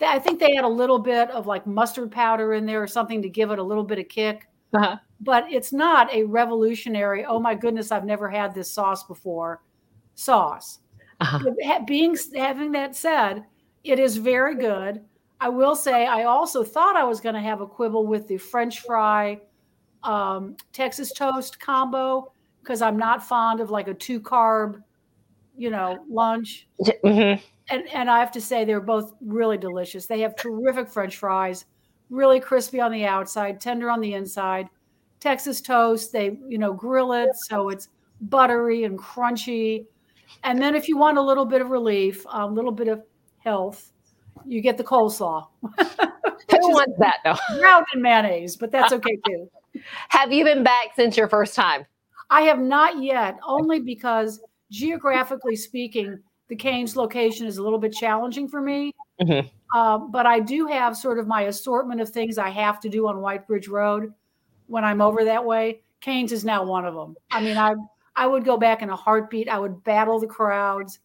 I 0.00 0.18
think 0.18 0.40
they 0.40 0.54
had 0.54 0.64
a 0.64 0.68
little 0.68 0.98
bit 0.98 1.30
of 1.30 1.46
like 1.46 1.66
mustard 1.66 2.10
powder 2.10 2.54
in 2.54 2.66
there 2.66 2.82
or 2.82 2.86
something 2.86 3.22
to 3.22 3.28
give 3.28 3.50
it 3.50 3.58
a 3.58 3.62
little 3.62 3.84
bit 3.84 3.98
of 3.98 4.08
kick. 4.08 4.48
Uh-huh. 4.72 4.96
But 5.20 5.50
it's 5.50 5.72
not 5.72 6.12
a 6.12 6.24
revolutionary, 6.24 7.24
oh 7.24 7.38
my 7.38 7.54
goodness, 7.54 7.92
I've 7.92 8.04
never 8.04 8.28
had 8.28 8.54
this 8.54 8.70
sauce 8.70 9.04
before 9.04 9.62
sauce. 10.14 10.80
Uh-huh. 11.20 11.50
Being 11.86 12.16
having 12.34 12.72
that 12.72 12.96
said, 12.96 13.44
it 13.84 13.98
is 13.98 14.16
very 14.16 14.56
good. 14.56 15.02
I 15.40 15.48
will 15.48 15.76
say 15.76 16.06
I 16.06 16.24
also 16.24 16.64
thought 16.64 16.96
I 16.96 17.04
was 17.04 17.20
going 17.20 17.34
to 17.34 17.40
have 17.40 17.60
a 17.60 17.66
quibble 17.66 18.06
with 18.06 18.26
the 18.28 18.38
French 18.38 18.80
fry 18.80 19.40
um, 20.02 20.56
Texas 20.72 21.12
toast 21.12 21.60
combo 21.60 22.32
because 22.62 22.82
I'm 22.82 22.96
not 22.96 23.26
fond 23.26 23.60
of 23.60 23.70
like 23.70 23.88
a 23.88 23.94
two 23.94 24.20
carb, 24.20 24.82
you 25.56 25.70
know, 25.70 25.98
lunch. 26.08 26.68
Mm-hmm. 26.80 27.42
And 27.68 27.88
and 27.88 28.10
I 28.10 28.18
have 28.18 28.32
to 28.32 28.40
say 28.40 28.64
they're 28.64 28.80
both 28.80 29.12
really 29.20 29.58
delicious. 29.58 30.06
They 30.06 30.20
have 30.20 30.36
terrific 30.36 30.88
French 30.88 31.16
fries, 31.16 31.64
really 32.10 32.40
crispy 32.40 32.80
on 32.80 32.92
the 32.92 33.04
outside, 33.04 33.60
tender 33.60 33.90
on 33.90 34.00
the 34.00 34.14
inside. 34.14 34.68
Texas 35.20 35.60
toast, 35.60 36.12
they 36.12 36.38
you 36.48 36.58
know 36.58 36.72
grill 36.72 37.12
it 37.12 37.30
so 37.48 37.68
it's 37.68 37.88
buttery 38.22 38.84
and 38.84 38.98
crunchy. 38.98 39.86
And 40.44 40.60
then 40.60 40.74
if 40.74 40.88
you 40.88 40.96
want 40.96 41.18
a 41.18 41.22
little 41.22 41.44
bit 41.44 41.60
of 41.60 41.70
relief, 41.70 42.24
a 42.30 42.46
little 42.46 42.72
bit 42.72 42.88
of 42.88 43.02
health, 43.38 43.92
you 44.46 44.60
get 44.60 44.78
the 44.78 44.84
coleslaw. 44.84 45.46
Who 46.62 46.68
wants 46.70 46.94
that 46.98 47.18
though? 47.24 47.36
Ground 47.58 47.86
in 47.94 48.02
mayonnaise, 48.02 48.56
but 48.56 48.70
that's 48.70 48.92
okay 48.92 49.18
too. 49.26 49.50
Have 50.08 50.32
you 50.32 50.44
been 50.44 50.62
back 50.62 50.94
since 50.96 51.16
your 51.16 51.28
first 51.28 51.54
time? 51.54 51.86
I 52.30 52.42
have 52.42 52.60
not 52.60 53.02
yet, 53.02 53.38
only 53.46 53.80
because 53.80 54.40
geographically 54.72 55.54
speaking, 55.54 56.18
the 56.48 56.56
Cane's 56.56 56.96
location 56.96 57.46
is 57.46 57.58
a 57.58 57.62
little 57.62 57.78
bit 57.78 57.92
challenging 57.92 58.48
for 58.48 58.60
me. 58.60 58.92
Mm-hmm. 59.20 59.46
Uh, 59.78 59.98
but 59.98 60.26
I 60.26 60.40
do 60.40 60.66
have 60.66 60.96
sort 60.96 61.18
of 61.18 61.26
my 61.26 61.42
assortment 61.42 62.00
of 62.00 62.08
things 62.08 62.38
I 62.38 62.48
have 62.48 62.80
to 62.80 62.88
do 62.88 63.06
on 63.06 63.20
White 63.20 63.46
Bridge 63.46 63.68
Road 63.68 64.12
when 64.66 64.84
I'm 64.84 65.00
over 65.00 65.24
that 65.24 65.44
way. 65.44 65.82
Cane's 66.00 66.32
is 66.32 66.44
now 66.44 66.64
one 66.64 66.84
of 66.84 66.94
them. 66.94 67.14
I 67.30 67.40
mean, 67.40 67.56
I 67.56 67.74
I 68.16 68.26
would 68.26 68.44
go 68.44 68.56
back 68.56 68.82
in 68.82 68.90
a 68.90 68.96
heartbeat. 68.96 69.48
I 69.48 69.58
would 69.58 69.84
battle 69.84 70.18
the 70.18 70.26
crowds, 70.26 70.98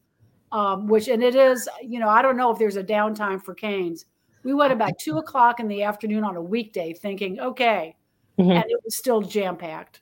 um, 0.51 0.87
which 0.87 1.07
and 1.07 1.21
it 1.21 1.35
is, 1.35 1.69
you 1.81 1.99
know, 1.99 2.09
I 2.09 2.21
don't 2.21 2.35
know 2.35 2.51
if 2.51 2.57
there's 2.57 2.77
a 2.77 2.83
downtime 2.83 3.41
for 3.41 3.53
Cane's. 3.53 4.05
We 4.43 4.53
went 4.53 4.73
about 4.73 4.97
two 4.99 5.17
o'clock 5.17 5.59
in 5.59 5.67
the 5.67 5.83
afternoon 5.83 6.23
on 6.23 6.35
a 6.35 6.41
weekday, 6.41 6.93
thinking, 6.93 7.39
okay, 7.39 7.95
mm-hmm. 8.39 8.51
and 8.51 8.65
it 8.67 8.79
was 8.83 8.95
still 8.97 9.21
jam 9.21 9.55
packed. 9.55 10.01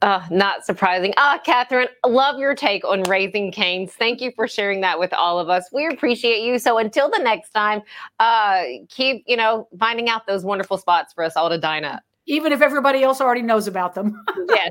Uh, 0.00 0.24
not 0.30 0.64
surprising. 0.64 1.12
Ah, 1.16 1.40
Catherine, 1.44 1.88
love 2.06 2.38
your 2.38 2.54
take 2.54 2.84
on 2.84 3.02
Raising 3.04 3.50
Cane's. 3.50 3.92
Thank 3.92 4.20
you 4.20 4.30
for 4.36 4.46
sharing 4.46 4.80
that 4.82 4.98
with 5.00 5.12
all 5.12 5.40
of 5.40 5.48
us. 5.48 5.68
We 5.72 5.86
appreciate 5.88 6.42
you. 6.44 6.58
So 6.60 6.78
until 6.78 7.10
the 7.10 7.18
next 7.18 7.50
time, 7.50 7.82
uh, 8.20 8.62
keep, 8.88 9.24
you 9.26 9.36
know, 9.36 9.66
finding 9.78 10.08
out 10.08 10.26
those 10.26 10.44
wonderful 10.44 10.78
spots 10.78 11.12
for 11.12 11.24
us 11.24 11.36
all 11.36 11.48
to 11.48 11.58
dine 11.58 11.84
at. 11.84 12.04
Even 12.28 12.52
if 12.52 12.62
everybody 12.62 13.02
else 13.02 13.20
already 13.20 13.42
knows 13.42 13.66
about 13.66 13.94
them. 13.94 14.22
yes. 14.48 14.70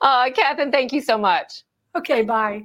uh, 0.00 0.30
Catherine, 0.36 0.70
thank 0.70 0.92
you 0.92 1.00
so 1.00 1.18
much. 1.18 1.64
Okay, 1.98 2.22
bye. 2.22 2.64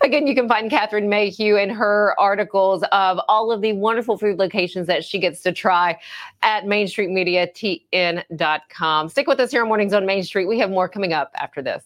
Again, 0.00 0.26
you 0.26 0.34
can 0.34 0.48
find 0.48 0.68
Catherine 0.68 1.08
Mayhew 1.08 1.54
in 1.54 1.70
her 1.70 2.16
articles 2.18 2.82
of 2.90 3.20
all 3.28 3.52
of 3.52 3.60
the 3.60 3.72
wonderful 3.72 4.18
food 4.18 4.40
locations 4.40 4.88
that 4.88 5.04
she 5.04 5.20
gets 5.20 5.40
to 5.42 5.52
try 5.52 5.96
at 6.42 6.64
MainStreetMediaTN.com. 6.64 9.08
Stick 9.08 9.28
with 9.28 9.38
us 9.38 9.52
here 9.52 9.62
on 9.62 9.68
Mornings 9.68 9.92
on 9.92 10.04
Main 10.04 10.24
Street. 10.24 10.46
We 10.46 10.58
have 10.58 10.70
more 10.70 10.88
coming 10.88 11.12
up 11.12 11.30
after 11.36 11.62
this. 11.62 11.84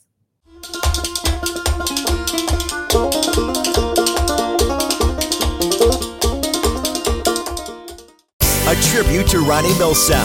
A 8.67 8.75
tribute 8.91 9.29
to 9.29 9.41
Ronnie 9.41 9.69
Milsap. 9.73 10.25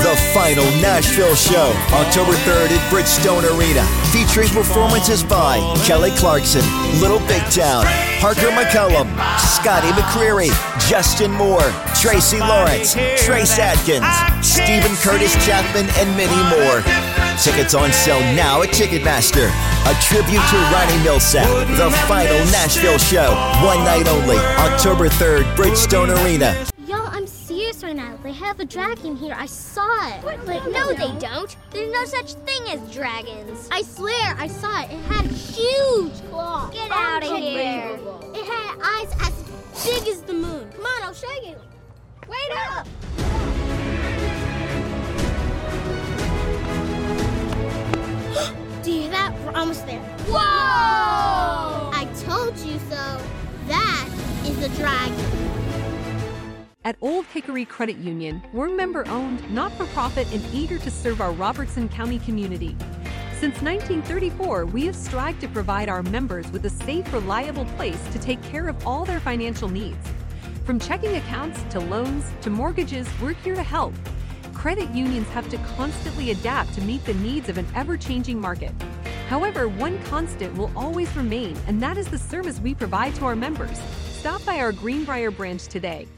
The 0.00 0.16
final 0.32 0.64
Nashville 0.80 1.34
show, 1.34 1.70
October 1.92 2.32
3rd 2.32 2.72
at 2.72 2.82
Bridgestone 2.90 3.44
Arena, 3.54 3.84
featuring 4.10 4.48
performances 4.48 5.22
by 5.22 5.60
Kelly 5.84 6.10
Clarkson, 6.16 6.62
Little 6.98 7.20
Big 7.28 7.42
Town, 7.52 7.84
Parker 8.18 8.48
McCollum, 8.56 9.06
Scotty 9.38 9.88
McCreery, 9.92 10.48
Justin 10.88 11.30
Moore, 11.30 11.70
Tracy 12.00 12.40
Lawrence, 12.40 12.94
Trace 13.20 13.58
Adkins, 13.58 14.08
Steven 14.40 14.96
Curtis 14.96 15.34
Chapman, 15.44 15.86
and 16.00 16.08
many 16.16 16.40
more. 16.48 16.80
Tickets 17.36 17.74
on 17.74 17.92
sale 17.92 18.20
now 18.34 18.62
at 18.62 18.70
Ticketmaster. 18.70 19.52
A 19.84 19.94
tribute 20.00 20.42
to 20.48 20.56
Ronnie 20.72 21.04
Milsap, 21.04 21.46
the 21.76 21.90
final 22.08 22.38
Nashville 22.50 22.98
show, 22.98 23.30
one 23.62 23.84
night 23.84 24.08
only, 24.08 24.38
October 24.56 25.08
3rd, 25.08 25.44
Bridgestone 25.54 26.08
Arena 26.24 26.71
have 28.52 28.60
a 28.60 28.64
dragon 28.66 29.16
here. 29.16 29.34
I 29.34 29.46
saw 29.46 29.88
it. 30.08 30.20
But 30.22 30.46
no, 30.46 30.92
they 30.92 31.18
don't. 31.18 31.56
There's 31.70 31.90
no 31.90 32.04
such 32.04 32.34
thing 32.44 32.68
as 32.68 32.92
dragons. 32.92 33.66
I 33.72 33.80
swear, 33.80 34.36
I 34.36 34.46
saw 34.46 34.82
it. 34.82 34.90
It 34.90 35.00
had 35.04 35.24
huge 35.24 36.12
claws. 36.28 36.70
Get 36.74 36.90
out 36.90 37.22
of 37.22 37.38
here. 37.38 37.98
It 38.34 38.44
had 38.44 38.76
eyes 38.82 39.10
as 39.22 39.32
big 39.86 40.06
as 40.06 40.20
the 40.20 40.34
moon. 40.34 40.70
Come 40.70 40.84
on, 40.84 41.02
I'll 41.02 41.14
show 41.14 41.32
you. 41.42 41.56
Wait 42.28 42.52
up. 42.68 42.86
Do 48.84 48.92
you 48.92 49.00
hear 49.00 49.10
that? 49.12 49.34
We're 49.46 49.58
almost 49.58 49.86
there. 49.86 50.00
Whoa! 50.28 50.36
I 51.94 52.06
told 52.26 52.58
you 52.58 52.78
so. 52.90 53.18
That 53.68 54.08
is 54.44 54.62
a 54.62 54.68
dragon. 54.76 55.61
At 56.84 56.96
Old 57.00 57.26
Hickory 57.26 57.64
Credit 57.64 57.96
Union, 57.98 58.42
we're 58.52 58.68
member 58.68 59.06
owned, 59.06 59.48
not 59.54 59.70
for 59.74 59.86
profit, 59.86 60.26
and 60.32 60.42
eager 60.52 60.80
to 60.80 60.90
serve 60.90 61.20
our 61.20 61.30
Robertson 61.30 61.88
County 61.88 62.18
community. 62.18 62.74
Since 63.38 63.62
1934, 63.62 64.66
we 64.66 64.86
have 64.86 64.96
strived 64.96 65.40
to 65.42 65.48
provide 65.48 65.88
our 65.88 66.02
members 66.02 66.50
with 66.50 66.64
a 66.64 66.70
safe, 66.70 67.12
reliable 67.12 67.66
place 67.76 68.04
to 68.08 68.18
take 68.18 68.42
care 68.42 68.66
of 68.68 68.84
all 68.84 69.04
their 69.04 69.20
financial 69.20 69.68
needs. 69.68 70.08
From 70.64 70.80
checking 70.80 71.14
accounts 71.14 71.62
to 71.70 71.78
loans 71.78 72.24
to 72.40 72.50
mortgages, 72.50 73.06
we're 73.20 73.34
here 73.34 73.54
to 73.54 73.62
help. 73.62 73.94
Credit 74.52 74.90
unions 74.90 75.28
have 75.28 75.48
to 75.50 75.58
constantly 75.76 76.32
adapt 76.32 76.74
to 76.74 76.80
meet 76.80 77.04
the 77.04 77.14
needs 77.14 77.48
of 77.48 77.58
an 77.58 77.66
ever 77.76 77.96
changing 77.96 78.40
market. 78.40 78.72
However, 79.28 79.68
one 79.68 80.02
constant 80.06 80.52
will 80.56 80.72
always 80.74 81.14
remain, 81.14 81.56
and 81.68 81.80
that 81.80 81.96
is 81.96 82.08
the 82.08 82.18
service 82.18 82.58
we 82.58 82.74
provide 82.74 83.14
to 83.14 83.24
our 83.24 83.36
members. 83.36 83.80
Stop 84.10 84.44
by 84.44 84.58
our 84.58 84.72
Greenbrier 84.72 85.30
branch 85.30 85.68
today 85.68 86.08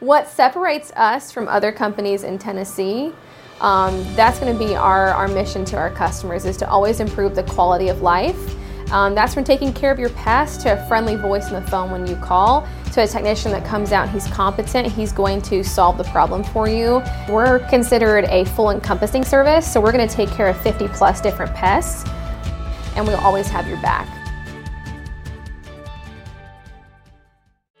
what 0.00 0.28
separates 0.28 0.92
us 0.92 1.32
from 1.32 1.48
other 1.48 1.72
companies 1.72 2.22
in 2.22 2.38
Tennessee, 2.38 3.12
um, 3.60 4.04
that's 4.14 4.38
going 4.38 4.52
to 4.52 4.58
be 4.58 4.74
our, 4.74 5.08
our 5.08 5.28
mission 5.28 5.64
to 5.66 5.76
our 5.76 5.90
customers 5.90 6.44
is 6.44 6.56
to 6.58 6.68
always 6.68 7.00
improve 7.00 7.34
the 7.34 7.42
quality 7.44 7.88
of 7.88 8.02
life. 8.02 8.54
Um, 8.92 9.14
that's 9.14 9.34
from 9.34 9.42
taking 9.42 9.72
care 9.72 9.90
of 9.90 9.98
your 9.98 10.10
pest 10.10 10.60
to 10.60 10.72
a 10.74 10.86
friendly 10.86 11.16
voice 11.16 11.46
on 11.46 11.60
the 11.60 11.70
phone 11.70 11.90
when 11.90 12.06
you 12.06 12.14
call 12.16 12.68
to 12.92 13.02
a 13.02 13.06
technician 13.06 13.50
that 13.50 13.64
comes 13.64 13.90
out 13.90 14.08
he's 14.08 14.28
competent 14.28 14.86
he's 14.86 15.10
going 15.10 15.42
to 15.42 15.64
solve 15.64 15.98
the 15.98 16.04
problem 16.04 16.44
for 16.44 16.68
you 16.68 17.02
we're 17.28 17.58
considered 17.68 18.24
a 18.26 18.44
full 18.44 18.70
encompassing 18.70 19.24
service 19.24 19.70
so 19.70 19.80
we're 19.80 19.90
going 19.92 20.08
to 20.08 20.14
take 20.14 20.30
care 20.30 20.46
of 20.46 20.58
50 20.62 20.86
plus 20.88 21.20
different 21.20 21.52
pests 21.52 22.08
and 22.94 23.04
we'll 23.04 23.18
always 23.18 23.48
have 23.48 23.66
your 23.66 23.80
back 23.82 24.25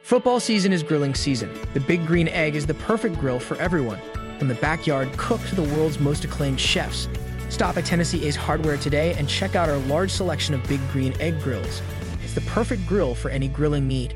Football 0.06 0.38
season 0.38 0.72
is 0.72 0.84
grilling 0.84 1.16
season. 1.16 1.52
The 1.74 1.80
Big 1.80 2.06
Green 2.06 2.28
Egg 2.28 2.54
is 2.54 2.64
the 2.64 2.74
perfect 2.74 3.18
grill 3.18 3.40
for 3.40 3.56
everyone. 3.56 3.98
From 4.38 4.46
the 4.46 4.54
backyard 4.54 5.10
cook 5.16 5.40
to 5.48 5.56
the 5.56 5.64
world's 5.74 5.98
most 5.98 6.24
acclaimed 6.24 6.60
chefs. 6.60 7.08
Stop 7.48 7.76
at 7.76 7.86
Tennessee 7.86 8.24
Ace 8.24 8.36
Hardware 8.36 8.76
today 8.76 9.14
and 9.14 9.28
check 9.28 9.56
out 9.56 9.68
our 9.68 9.78
large 9.78 10.12
selection 10.12 10.54
of 10.54 10.64
Big 10.68 10.78
Green 10.92 11.12
Egg 11.18 11.40
grills. 11.42 11.82
It's 12.22 12.34
the 12.34 12.40
perfect 12.42 12.86
grill 12.86 13.16
for 13.16 13.32
any 13.32 13.48
grilling 13.48 13.88
need. 13.88 14.14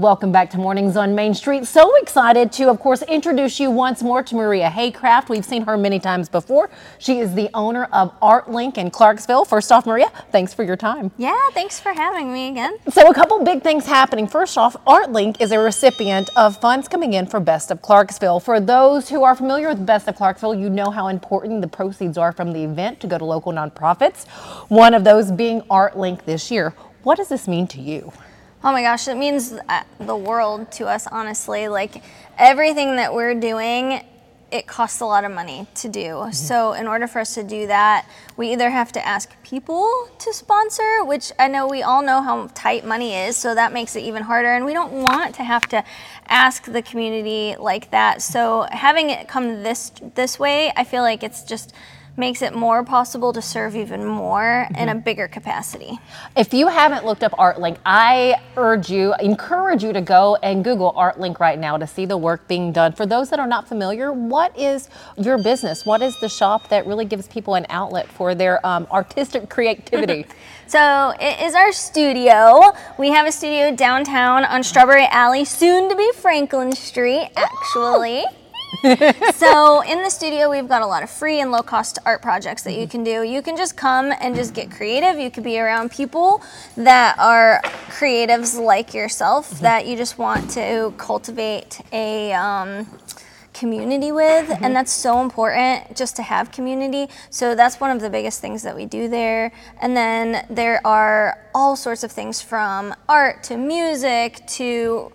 Welcome 0.00 0.32
back 0.32 0.48
to 0.52 0.56
Mornings 0.56 0.96
on 0.96 1.14
Main 1.14 1.34
Street. 1.34 1.66
So 1.66 1.94
excited 1.96 2.52
to, 2.52 2.70
of 2.70 2.80
course, 2.80 3.02
introduce 3.02 3.60
you 3.60 3.70
once 3.70 4.02
more 4.02 4.22
to 4.22 4.34
Maria 4.34 4.70
Haycraft. 4.70 5.28
We've 5.28 5.44
seen 5.44 5.66
her 5.66 5.76
many 5.76 6.00
times 6.00 6.26
before. 6.26 6.70
She 6.98 7.18
is 7.18 7.34
the 7.34 7.50
owner 7.52 7.84
of 7.92 8.18
ArtLink 8.20 8.78
in 8.78 8.90
Clarksville. 8.90 9.44
First 9.44 9.70
off, 9.70 9.84
Maria, 9.84 10.08
thanks 10.32 10.54
for 10.54 10.62
your 10.62 10.78
time. 10.78 11.10
Yeah, 11.18 11.36
thanks 11.52 11.78
for 11.78 11.92
having 11.92 12.32
me 12.32 12.48
again. 12.48 12.78
So, 12.88 13.10
a 13.10 13.14
couple 13.14 13.44
big 13.44 13.62
things 13.62 13.84
happening. 13.84 14.26
First 14.26 14.56
off, 14.56 14.74
ArtLink 14.86 15.38
is 15.38 15.52
a 15.52 15.58
recipient 15.58 16.30
of 16.34 16.58
funds 16.62 16.88
coming 16.88 17.12
in 17.12 17.26
for 17.26 17.38
Best 17.38 17.70
of 17.70 17.82
Clarksville. 17.82 18.40
For 18.40 18.58
those 18.58 19.10
who 19.10 19.22
are 19.22 19.34
familiar 19.34 19.68
with 19.68 19.84
Best 19.84 20.08
of 20.08 20.16
Clarksville, 20.16 20.54
you 20.54 20.70
know 20.70 20.90
how 20.90 21.08
important 21.08 21.60
the 21.60 21.68
proceeds 21.68 22.16
are 22.16 22.32
from 22.32 22.54
the 22.54 22.64
event 22.64 23.00
to 23.00 23.06
go 23.06 23.18
to 23.18 23.24
local 23.26 23.52
nonprofits. 23.52 24.26
One 24.70 24.94
of 24.94 25.04
those 25.04 25.30
being 25.30 25.60
ArtLink 25.64 26.24
this 26.24 26.50
year. 26.50 26.72
What 27.02 27.18
does 27.18 27.28
this 27.28 27.46
mean 27.46 27.66
to 27.66 27.82
you? 27.82 28.14
Oh 28.62 28.72
my 28.72 28.82
gosh, 28.82 29.08
it 29.08 29.16
means 29.16 29.52
uh, 29.52 29.84
the 29.98 30.14
world 30.14 30.70
to 30.72 30.86
us, 30.86 31.06
honestly. 31.06 31.68
Like 31.68 32.02
everything 32.36 32.96
that 32.96 33.14
we're 33.14 33.34
doing, 33.34 34.04
it 34.52 34.66
costs 34.66 35.00
a 35.00 35.06
lot 35.06 35.24
of 35.24 35.32
money 35.32 35.66
to 35.76 35.88
do. 35.88 36.00
Mm-hmm. 36.00 36.32
So, 36.32 36.74
in 36.74 36.86
order 36.86 37.06
for 37.06 37.20
us 37.20 37.32
to 37.36 37.42
do 37.42 37.66
that, 37.68 38.06
we 38.36 38.52
either 38.52 38.68
have 38.68 38.92
to 38.92 39.06
ask 39.06 39.30
people 39.42 40.10
to 40.18 40.34
sponsor, 40.34 41.02
which 41.04 41.32
I 41.38 41.48
know 41.48 41.68
we 41.68 41.82
all 41.82 42.02
know 42.02 42.20
how 42.20 42.48
tight 42.54 42.84
money 42.84 43.14
is, 43.14 43.34
so 43.34 43.54
that 43.54 43.72
makes 43.72 43.96
it 43.96 44.00
even 44.00 44.24
harder. 44.24 44.52
And 44.52 44.66
we 44.66 44.74
don't 44.74 44.92
want 44.92 45.34
to 45.36 45.42
have 45.42 45.66
to 45.68 45.82
ask 46.28 46.64
the 46.64 46.82
community 46.82 47.56
like 47.58 47.90
that. 47.92 48.20
So, 48.20 48.66
having 48.72 49.08
it 49.08 49.26
come 49.26 49.62
this 49.62 49.90
this 50.14 50.38
way, 50.38 50.70
I 50.76 50.84
feel 50.84 51.02
like 51.02 51.22
it's 51.22 51.44
just 51.44 51.72
makes 52.16 52.42
it 52.42 52.54
more 52.54 52.84
possible 52.84 53.32
to 53.32 53.40
serve 53.42 53.76
even 53.76 54.04
more 54.04 54.68
in 54.76 54.88
a 54.88 54.94
bigger 54.94 55.28
capacity. 55.28 55.98
If 56.36 56.52
you 56.52 56.68
haven't 56.68 57.04
looked 57.04 57.22
up 57.22 57.32
ArtLink, 57.32 57.78
I 57.84 58.36
urge 58.56 58.90
you, 58.90 59.14
encourage 59.20 59.82
you 59.82 59.92
to 59.92 60.00
go 60.00 60.36
and 60.42 60.62
Google 60.62 60.92
ArtLink 60.94 61.40
right 61.40 61.58
now 61.58 61.76
to 61.76 61.86
see 61.86 62.06
the 62.06 62.16
work 62.16 62.46
being 62.48 62.72
done. 62.72 62.92
For 62.92 63.06
those 63.06 63.30
that 63.30 63.38
are 63.38 63.46
not 63.46 63.68
familiar, 63.68 64.12
what 64.12 64.56
is 64.58 64.88
your 65.16 65.42
business? 65.42 65.86
What 65.86 66.02
is 66.02 66.18
the 66.20 66.28
shop 66.28 66.68
that 66.68 66.86
really 66.86 67.04
gives 67.04 67.26
people 67.28 67.54
an 67.54 67.66
outlet 67.68 68.08
for 68.08 68.34
their 68.34 68.64
um, 68.66 68.86
artistic 68.90 69.48
creativity? 69.48 70.26
So 70.70 71.12
it 71.18 71.42
is 71.42 71.56
our 71.56 71.72
studio. 71.72 72.72
We 72.96 73.10
have 73.10 73.26
a 73.26 73.32
studio 73.32 73.74
downtown 73.74 74.44
on 74.44 74.62
Strawberry 74.62 75.08
Alley, 75.10 75.44
soon 75.44 75.88
to 75.88 75.96
be 75.96 76.12
Franklin 76.12 76.70
Street, 76.70 77.28
actually. 77.34 78.22
So 79.34 79.82
in 79.82 80.02
the 80.02 80.10
studio 80.10 80.50
we've 80.50 80.68
got 80.68 80.82
a 80.82 80.86
lot 80.86 81.02
of 81.02 81.10
free 81.10 81.40
and 81.40 81.50
low 81.50 81.62
cost 81.62 81.98
art 82.06 82.22
projects 82.22 82.62
that 82.62 82.74
you 82.76 82.86
can 82.86 83.04
do. 83.04 83.22
You 83.22 83.42
can 83.42 83.56
just 83.56 83.76
come 83.76 84.12
and 84.20 84.34
just 84.34 84.54
get 84.54 84.70
creative. 84.70 85.18
You 85.18 85.30
could 85.30 85.44
be 85.44 85.58
around 85.58 85.90
people 85.90 86.42
that 86.76 87.18
are 87.18 87.60
creatives 87.88 88.58
like 88.58 88.94
yourself 88.94 89.50
that 89.60 89.86
you 89.86 89.96
just 89.96 90.18
want 90.18 90.50
to 90.50 90.94
cultivate 90.96 91.80
a 91.92 92.32
um, 92.32 92.86
community 93.52 94.12
with 94.12 94.48
Mm-hmm. 94.48 94.64
and 94.64 94.76
that's 94.76 94.92
so 94.92 95.20
important 95.20 95.96
just 95.96 96.16
to 96.16 96.22
have 96.22 96.50
community. 96.52 97.08
So 97.30 97.54
that's 97.54 97.80
one 97.80 97.90
of 97.90 98.00
the 98.00 98.08
biggest 98.08 98.40
things 98.40 98.62
that 98.62 98.74
we 98.76 98.86
do 98.86 99.08
there. 99.08 99.52
And 99.80 99.96
then 99.96 100.46
there 100.48 100.80
are 100.86 101.38
all 101.54 101.76
sorts 101.76 102.04
of 102.04 102.12
things 102.12 102.40
from 102.40 102.94
art 103.08 103.42
to 103.44 103.56
music 103.56 104.46
to 104.58 105.12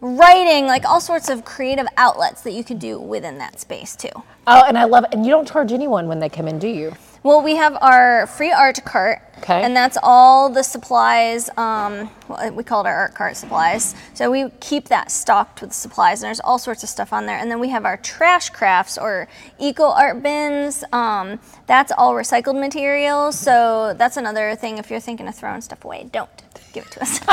writing 0.00 0.66
like 0.66 0.84
all 0.84 1.00
sorts 1.00 1.28
of 1.28 1.44
creative 1.44 1.86
outlets 1.96 2.42
that 2.42 2.52
you 2.52 2.64
could 2.64 2.78
do 2.78 2.98
within 2.98 3.38
that 3.38 3.60
space 3.60 3.94
too 3.94 4.10
Oh, 4.46 4.64
and 4.66 4.76
I 4.76 4.84
love. 4.84 5.04
And 5.12 5.24
you 5.24 5.30
don't 5.30 5.46
charge 5.46 5.70
anyone 5.70 6.08
when 6.08 6.18
they 6.18 6.28
come 6.28 6.48
in, 6.48 6.58
do 6.58 6.66
you? 6.66 6.92
Well 7.22 7.42
we 7.42 7.56
have 7.56 7.76
our 7.80 8.26
free 8.26 8.52
art 8.52 8.84
cart 8.84 9.20
Okay. 9.38 9.62
and 9.62 9.74
that's 9.74 9.96
all 10.02 10.50
the 10.50 10.62
supplies 10.62 11.48
um, 11.56 12.10
well, 12.28 12.52
we 12.52 12.62
call 12.62 12.84
it 12.84 12.86
our 12.86 12.94
art 12.94 13.14
cart 13.14 13.38
supplies 13.38 13.94
so 14.12 14.30
we 14.30 14.50
keep 14.60 14.88
that 14.88 15.10
stocked 15.10 15.62
with 15.62 15.72
supplies 15.72 16.22
and 16.22 16.28
there's 16.28 16.40
all 16.40 16.58
sorts 16.58 16.82
of 16.82 16.90
stuff 16.90 17.10
on 17.10 17.24
there 17.24 17.38
and 17.38 17.50
then 17.50 17.58
we 17.58 17.70
have 17.70 17.86
our 17.86 17.96
trash 17.96 18.50
crafts 18.50 18.98
or 18.98 19.28
eco 19.58 19.84
art 19.84 20.22
bins 20.22 20.84
um, 20.92 21.38
that's 21.66 21.90
all 21.96 22.12
recycled 22.12 22.60
materials 22.60 23.38
so 23.38 23.94
that's 23.96 24.18
another 24.18 24.54
thing 24.54 24.76
if 24.76 24.90
you're 24.90 25.00
thinking 25.00 25.26
of 25.26 25.34
throwing 25.34 25.62
stuff 25.62 25.86
away 25.86 26.06
don't 26.12 26.28
give 26.74 26.84
it 26.84 26.90
to 26.92 27.02
us 27.02 27.20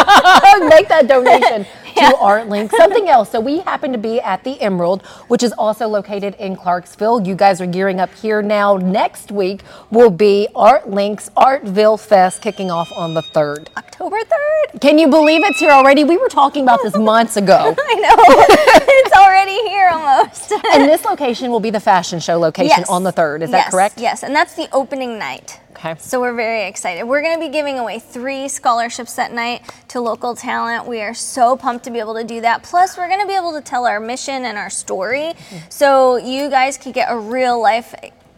Make 0.70 0.88
that 0.88 1.08
donation 1.08 1.64
to 1.96 2.02
ArtLink. 2.20 2.72
Something 2.72 3.08
else. 3.08 3.32
So 3.32 3.40
we 3.40 3.60
happen 3.60 3.92
to 3.92 3.98
be 3.98 4.20
at 4.22 4.44
the 4.44 4.60
Emerald, 4.62 5.06
which 5.28 5.44
is 5.44 5.52
also 5.54 5.88
located 5.88 6.36
in 6.36 6.56
Clarksville. 6.56 7.26
You 7.28 7.36
guys 7.36 7.62
are 7.62 7.66
gearing 7.68 8.00
up 8.00 8.14
here 8.14 8.42
now. 8.42 8.78
Next 8.78 9.32
week 9.32 9.62
will 9.92 10.10
be 10.10 10.48
Art 10.56 10.90
Links 10.90 11.30
Artsville 11.38 12.00
Fest 12.00 12.42
kicking 12.42 12.70
off 12.72 12.92
on 12.96 13.14
the 13.14 13.22
3rd. 13.22 13.68
october 13.78 14.18
3rd 14.18 14.82
Can 14.82 14.98
you 14.98 15.08
believe 15.08 15.44
it's 15.44 15.60
here 15.60 15.72
already? 15.72 16.04
We 16.04 16.18
were 16.18 16.30
talking 16.30 16.64
about 16.64 16.82
this 16.84 16.96
months 16.98 17.38
ago. 17.38 17.76
i 17.80 17.94
know 17.96 18.16
it's 18.20 19.16
already 19.16 19.58
here 19.70 19.90
almost 19.90 20.52
and 20.74 20.84
this 20.84 21.06
location 21.06 21.52
will 21.52 21.60
be 21.60 21.70
the 21.70 21.80
fashion 21.80 22.20
show 22.20 22.38
location 22.40 22.68
Yes. 22.78 22.90
on 22.90 23.04
the 23.04 23.14
3rd. 23.14 23.44
Is 23.44 23.52
that 23.52 23.58
Yes, 23.58 23.72
correct? 23.72 24.00
Yes, 24.00 24.24
and 24.24 24.36
that's 24.36 24.56
the 24.56 24.68
opening 24.74 25.18
night. 25.18 25.60
Okay. 25.72 25.94
So 26.00 26.20
we're 26.20 26.34
very 26.36 26.68
excited. 26.68 27.04
We're 27.04 27.22
going 27.22 27.40
to 27.40 27.46
be 27.46 27.52
giving 27.52 27.78
away 27.78 28.00
three 28.00 28.48
scholarships 28.48 29.14
that 29.16 29.32
night 29.32 29.62
to 29.90 30.02
local 30.02 30.36
talent. 30.36 30.88
We 30.88 31.02
are 31.02 31.14
so 31.14 31.56
pumped 31.56 31.86
to 31.86 31.92
be 31.92 32.00
able 32.00 32.16
to 32.16 32.24
do 32.24 32.42
that. 32.42 32.64
Plus, 32.64 32.98
we're 32.98 33.08
going 33.08 33.22
to 33.22 33.28
be 33.28 33.36
able 33.36 33.54
to 33.54 33.62
tell 33.62 33.86
our 33.86 34.00
mission 34.00 34.46
and 34.46 34.58
our 34.58 34.72
story 34.72 35.34
mm-hmm. 35.34 35.58
so 35.70 36.18
you 36.18 36.50
guys 36.50 36.78
can 36.80 36.94
get 36.94 37.12
a 37.12 37.18
real 37.18 37.62
life 37.62 37.94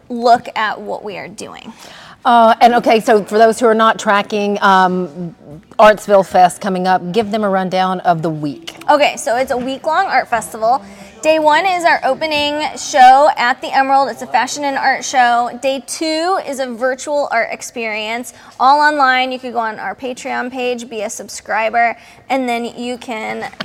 look 0.10 0.48
at 0.56 0.82
what 0.82 1.04
we 1.04 1.18
are 1.18 1.28
doing. 1.28 1.72
Uh, 2.26 2.54
and 2.60 2.76
okay, 2.76 3.00
so 3.00 3.24
for 3.24 3.38
those 3.38 3.60
who 3.60 3.66
are 3.66 3.76
not 3.76 3.98
tracking 3.98 4.62
um, 4.62 5.36
Artsville 5.80 6.28
Fest 6.28 6.60
coming 6.60 6.86
up, 6.86 7.14
give 7.14 7.32
them 7.32 7.44
a 7.44 7.50
rundown 7.50 8.02
of 8.02 8.22
the 8.22 8.30
week. 8.30 8.76
Okay, 8.90 9.16
so 9.16 9.38
it's 9.38 9.52
a 9.52 9.58
week 9.58 9.86
long 9.86 10.06
art 10.06 10.28
festival. 10.28 10.84
Day 11.22 11.40
one 11.40 11.66
is 11.66 11.84
our 11.84 12.00
opening 12.04 12.66
show 12.78 13.30
at 13.36 13.62
the 13.62 13.76
Emerald. 13.76 14.10
It's 14.10 14.22
a 14.22 14.28
fashion 14.28 14.64
and 14.64 14.78
art 14.78 15.04
show. 15.04 15.58
Day 15.62 15.84
two 15.86 16.40
is 16.46 16.60
a 16.60 16.68
virtual 16.68 17.28
art 17.32 17.50
experience, 17.52 18.34
all 18.60 18.80
online. 18.80 19.32
You 19.32 19.40
could 19.40 19.54
go 19.54 19.60
on 19.60 19.80
our 19.80 19.96
Patreon 19.96 20.52
page, 20.52 20.90
be 20.90 21.02
a 21.02 21.10
subscriber, 21.10 21.98
and 22.30 22.48
then 22.48 22.66
you 22.66 22.98
can. 22.98 23.52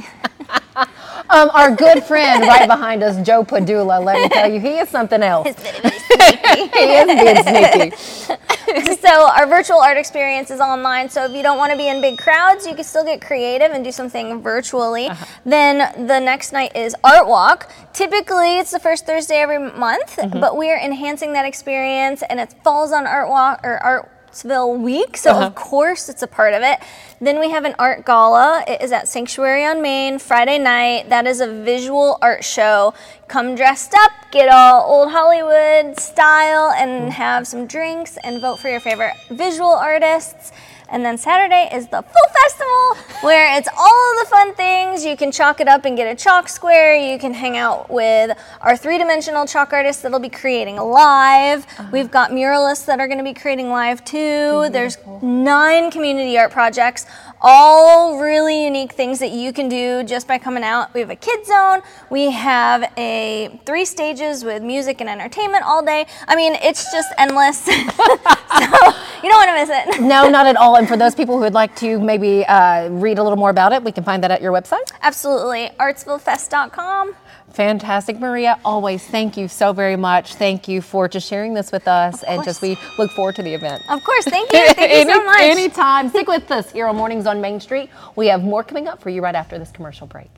Um, 1.30 1.50
our 1.54 1.74
good 1.74 2.04
friend 2.04 2.42
right 2.46 2.68
behind 2.68 3.02
us, 3.02 3.24
Joe 3.26 3.44
Padula, 3.44 4.04
let 4.04 4.22
me 4.22 4.28
tell 4.28 4.52
you, 4.52 4.60
he 4.60 4.78
is 4.78 4.88
something 4.88 5.22
else. 5.22 5.46
It's 5.48 5.62
very, 5.62 5.80
very 5.80 5.98
sneaky. 5.98 6.43
He 6.54 6.62
is 6.62 7.06
being 7.06 7.42
sneaky. 7.42 8.96
so 9.00 9.28
our 9.28 9.46
virtual 9.46 9.78
art 9.78 9.96
experience 9.96 10.50
is 10.50 10.60
online. 10.60 11.08
So 11.08 11.24
if 11.24 11.32
you 11.32 11.42
don't 11.42 11.58
want 11.58 11.72
to 11.72 11.78
be 11.78 11.88
in 11.88 12.00
big 12.00 12.18
crowds, 12.18 12.66
you 12.66 12.74
can 12.74 12.84
still 12.84 13.04
get 13.04 13.20
creative 13.20 13.70
and 13.70 13.84
do 13.84 13.92
something 13.92 14.40
virtually. 14.42 15.08
Uh-huh. 15.08 15.24
Then 15.44 16.06
the 16.06 16.18
next 16.18 16.52
night 16.52 16.74
is 16.74 16.94
Art 17.04 17.26
Walk. 17.26 17.70
Typically, 17.92 18.58
it's 18.58 18.70
the 18.70 18.80
first 18.80 19.06
Thursday 19.06 19.36
every 19.36 19.58
month, 19.58 20.16
mm-hmm. 20.16 20.40
but 20.40 20.56
we 20.56 20.70
are 20.70 20.78
enhancing 20.78 21.32
that 21.34 21.44
experience, 21.44 22.22
and 22.28 22.40
it 22.40 22.54
falls 22.64 22.92
on 22.92 23.06
Art 23.06 23.28
Walk 23.28 23.60
or 23.62 24.10
Artsville 24.34 24.78
Week. 24.80 25.16
So 25.16 25.30
of 25.30 25.36
uh-huh. 25.36 25.50
course, 25.50 26.08
it's 26.08 26.22
a 26.22 26.26
part 26.26 26.54
of 26.54 26.62
it. 26.62 26.80
Then 27.20 27.38
we 27.38 27.50
have 27.50 27.64
an 27.64 27.74
art 27.78 28.04
gala. 28.04 28.64
It 28.66 28.82
is 28.82 28.90
at 28.90 29.08
Sanctuary 29.08 29.64
on 29.64 29.80
Main 29.80 30.18
Friday 30.18 30.58
night. 30.58 31.08
That 31.08 31.26
is 31.26 31.40
a 31.40 31.46
visual 31.46 32.18
art 32.20 32.44
show. 32.44 32.94
Come 33.28 33.54
dressed 33.54 33.94
up, 33.94 34.10
get 34.32 34.48
all 34.48 34.82
old 34.82 35.12
Hollywood 35.12 35.98
style, 35.98 36.70
and 36.76 37.08
mm. 37.08 37.10
have 37.10 37.46
some 37.46 37.66
drinks 37.66 38.18
and 38.24 38.40
vote 38.40 38.58
for 38.58 38.68
your 38.68 38.80
favorite 38.80 39.14
visual 39.30 39.70
artists. 39.70 40.52
And 40.88 41.04
then 41.04 41.16
Saturday 41.16 41.68
is 41.72 41.88
the 41.88 42.02
full 42.02 42.28
festival 42.42 43.14
where 43.22 43.56
it's 43.56 43.68
all 43.76 44.18
the 44.22 44.26
fun 44.28 44.54
things. 44.54 45.04
You 45.04 45.16
can 45.16 45.32
chalk 45.32 45.60
it 45.60 45.68
up 45.68 45.84
and 45.84 45.96
get 45.96 46.10
a 46.10 46.14
chalk 46.14 46.48
square. 46.48 46.94
You 46.94 47.18
can 47.18 47.32
hang 47.32 47.56
out 47.56 47.90
with 47.90 48.36
our 48.60 48.76
three 48.76 48.98
dimensional 48.98 49.46
chalk 49.46 49.72
artists 49.72 50.02
that'll 50.02 50.20
be 50.20 50.28
creating 50.28 50.76
live. 50.76 51.66
Uh-huh. 51.78 51.88
We've 51.90 52.10
got 52.10 52.30
muralists 52.30 52.84
that 52.86 53.00
are 53.00 53.06
going 53.08 53.18
to 53.18 53.24
be 53.24 53.34
creating 53.34 53.70
live 53.70 54.04
too. 54.04 54.68
There's 54.70 54.98
nine 55.22 55.90
community 55.90 56.36
art 56.38 56.52
projects, 56.52 57.06
all 57.46 58.18
really 58.18 58.64
unique 58.64 58.92
things 58.92 59.18
that 59.18 59.30
you 59.30 59.52
can 59.52 59.68
do 59.68 60.02
just 60.02 60.26
by 60.26 60.38
coming 60.38 60.64
out. 60.64 60.92
We 60.94 61.00
have 61.00 61.10
a 61.10 61.16
kid 61.16 61.44
zone. 61.44 61.82
We 62.08 62.30
have 62.30 62.90
a 62.96 63.60
three 63.66 63.84
stages 63.84 64.44
with 64.44 64.62
music 64.62 65.02
and 65.02 65.10
entertainment 65.10 65.62
all 65.64 65.84
day. 65.84 66.06
I 66.26 66.36
mean, 66.36 66.54
it's 66.54 66.90
just 66.90 67.12
endless. 67.18 67.58
so 67.66 67.72
you 67.72 69.28
don't 69.28 69.46
want 69.46 69.50
to 69.50 69.54
miss 69.54 69.70
it. 69.70 70.00
No, 70.00 70.30
not 70.30 70.46
at 70.46 70.56
all. 70.56 70.76
And 70.76 70.88
for 70.88 70.96
those 70.96 71.14
people 71.14 71.34
who 71.34 71.42
would 71.42 71.52
like 71.52 71.76
to 71.76 72.00
maybe 72.00 72.46
uh, 72.46 72.88
read 72.88 73.18
a 73.18 73.22
little 73.22 73.38
more 73.38 73.50
about 73.50 73.74
it, 73.74 73.84
we 73.84 73.92
can 73.92 74.04
find 74.04 74.24
that 74.24 74.30
at 74.30 74.40
your 74.40 74.52
website. 74.52 74.90
Absolutely. 75.02 75.70
Artsvillefest.com. 75.78 77.14
Fantastic, 77.54 78.18
Maria. 78.18 78.58
Always 78.64 79.04
thank 79.06 79.36
you 79.36 79.46
so 79.46 79.72
very 79.72 79.96
much. 79.96 80.34
Thank 80.34 80.66
you 80.66 80.82
for 80.82 81.08
just 81.08 81.28
sharing 81.28 81.54
this 81.54 81.70
with 81.70 81.86
us, 81.86 82.22
and 82.24 82.42
just 82.44 82.60
we 82.60 82.76
look 82.98 83.12
forward 83.12 83.36
to 83.36 83.42
the 83.44 83.54
event. 83.54 83.82
Of 83.88 84.02
course. 84.02 84.24
Thank 84.24 84.52
you. 84.52 84.72
Thank 84.74 84.90
you 84.92 85.02
so 85.12 85.18
Any- 85.20 85.24
much. 85.24 85.40
Anytime. 85.40 86.08
Stick 86.08 86.26
with 86.26 86.50
us 86.50 86.72
here 86.72 86.86
on 86.88 86.96
Mornings 86.96 87.26
on 87.26 87.40
Main 87.40 87.60
Street. 87.60 87.90
We 88.16 88.26
have 88.26 88.42
more 88.42 88.64
coming 88.64 88.88
up 88.88 89.00
for 89.00 89.10
you 89.10 89.22
right 89.22 89.36
after 89.36 89.56
this 89.58 89.70
commercial 89.70 90.08
break. 90.08 90.30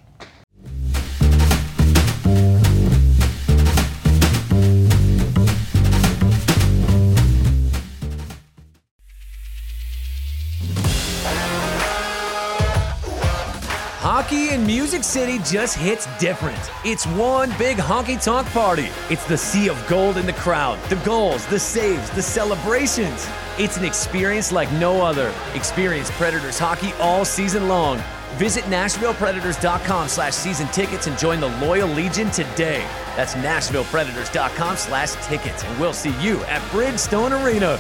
Hockey 14.27 14.51
in 14.51 14.67
Music 14.67 15.05
City 15.05 15.39
just 15.45 15.77
hits 15.77 16.09
different. 16.19 16.59
It's 16.85 17.07
one 17.07 17.49
big 17.57 17.77
honky 17.77 18.21
tonk 18.21 18.49
party. 18.49 18.89
It's 19.09 19.25
the 19.27 19.39
sea 19.39 19.69
of 19.69 19.81
gold 19.87 20.17
in 20.17 20.27
the 20.27 20.33
crowd, 20.33 20.83
the 20.89 20.97
goals, 20.97 21.47
the 21.47 21.61
saves, 21.61 22.11
the 22.11 22.23
celebrations. 22.23 23.25
It's 23.57 23.77
an 23.77 23.85
experience 23.85 24.51
like 24.51 24.69
no 24.73 25.01
other. 25.01 25.33
Experience 25.55 26.11
Predators 26.11 26.59
hockey 26.59 26.93
all 26.99 27.25
season 27.25 27.69
long. 27.69 28.03
Visit 28.35 28.65
NashvillePredators.com 28.65 30.09
slash 30.09 30.35
season 30.35 30.67
tickets 30.69 31.07
and 31.07 31.17
join 31.17 31.39
the 31.39 31.57
Loyal 31.65 31.87
Legion 31.87 32.29
today. 32.33 32.85
That's 33.15 33.35
NashvillePredators.com 33.35 34.77
slash 34.77 35.13
tickets, 35.27 35.63
and 35.63 35.81
we'll 35.81 35.93
see 35.93 36.13
you 36.21 36.43
at 36.47 36.61
Bridgestone 36.73 37.45
Arena. 37.45 37.79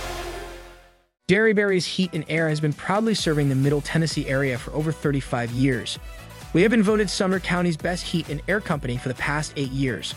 Dairyberry's 1.27 1.87
Heat 1.87 2.11
and 2.13 2.25
Air 2.29 2.49
has 2.49 2.61
been 2.61 2.73
proudly 2.73 3.17
serving 3.17 3.49
the 3.49 3.57
Middle 3.57 3.81
Tennessee 3.81 4.29
area 4.29 4.57
for 4.57 4.73
over 4.75 4.93
35 4.93 5.51
years. 5.51 5.99
We 6.57 6.63
have 6.63 6.71
been 6.71 6.83
voted 6.83 7.11
Sumner 7.11 7.39
County's 7.39 7.77
best 7.77 8.03
heat 8.03 8.31
and 8.31 8.41
air 8.49 8.63
company 8.63 8.97
for 8.97 9.11
the 9.11 9.15
past 9.17 9.53
eight 9.57 9.73
years. 9.73 10.15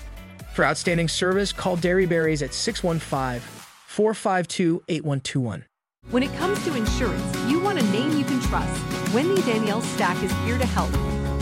For 0.53 0.63
outstanding 0.63 1.09
service, 1.09 1.51
call 1.51 1.75
Dairyberries 1.75 2.41
at 2.41 2.53
615 2.53 3.41
452 3.87 4.81
8121. 4.87 5.65
When 6.11 6.23
it 6.23 6.33
comes 6.35 6.63
to 6.63 6.73
insurance, 6.77 7.37
you 7.49 7.59
want 7.59 7.77
a 7.77 7.83
name 7.91 8.17
you 8.17 8.23
can 8.23 8.39
trust. 8.39 9.13
Wendy 9.13 9.41
Danielle 9.41 9.81
Stack 9.81 10.15
is 10.23 10.31
here 10.45 10.57
to 10.57 10.65
help. 10.65 10.91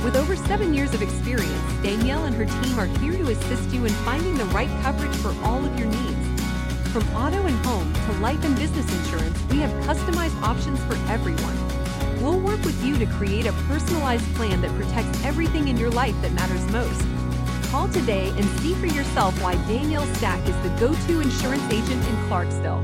With 0.03 0.15
over 0.15 0.35
seven 0.35 0.73
years 0.73 0.95
of 0.95 1.03
experience, 1.03 1.61
Danielle 1.83 2.25
and 2.25 2.35
her 2.35 2.45
team 2.63 2.79
are 2.79 2.87
here 2.97 3.23
to 3.23 3.29
assist 3.29 3.69
you 3.69 3.85
in 3.85 3.93
finding 4.01 4.35
the 4.35 4.45
right 4.45 4.81
coverage 4.81 5.15
for 5.17 5.29
all 5.43 5.63
of 5.63 5.77
your 5.77 5.89
needs. 5.89 6.41
From 6.91 7.07
auto 7.15 7.45
and 7.45 7.65
home 7.67 7.93
to 7.93 8.13
life 8.13 8.43
and 8.43 8.55
business 8.55 8.91
insurance, 8.97 9.39
we 9.51 9.59
have 9.59 9.69
customized 9.85 10.41
options 10.41 10.79
for 10.85 10.95
everyone. 11.11 11.66
We'll 12.57 12.65
work 12.65 12.75
with 12.75 12.85
you 12.85 12.97
to 12.97 13.05
create 13.13 13.45
a 13.45 13.53
personalized 13.67 14.25
plan 14.35 14.61
that 14.61 14.71
protects 14.71 15.23
everything 15.23 15.67
in 15.67 15.77
your 15.77 15.89
life 15.89 16.15
that 16.21 16.31
matters 16.33 16.65
most. 16.71 17.05
Call 17.69 17.87
today 17.89 18.29
and 18.29 18.45
see 18.59 18.73
for 18.75 18.85
yourself 18.87 19.39
why 19.41 19.55
Danielle 19.67 20.05
Stack 20.15 20.39
is 20.47 20.55
the 20.63 20.69
go 20.79 20.93
to 20.93 21.19
insurance 21.19 21.63
agent 21.71 22.05
in 22.07 22.27
Clarksville. 22.27 22.83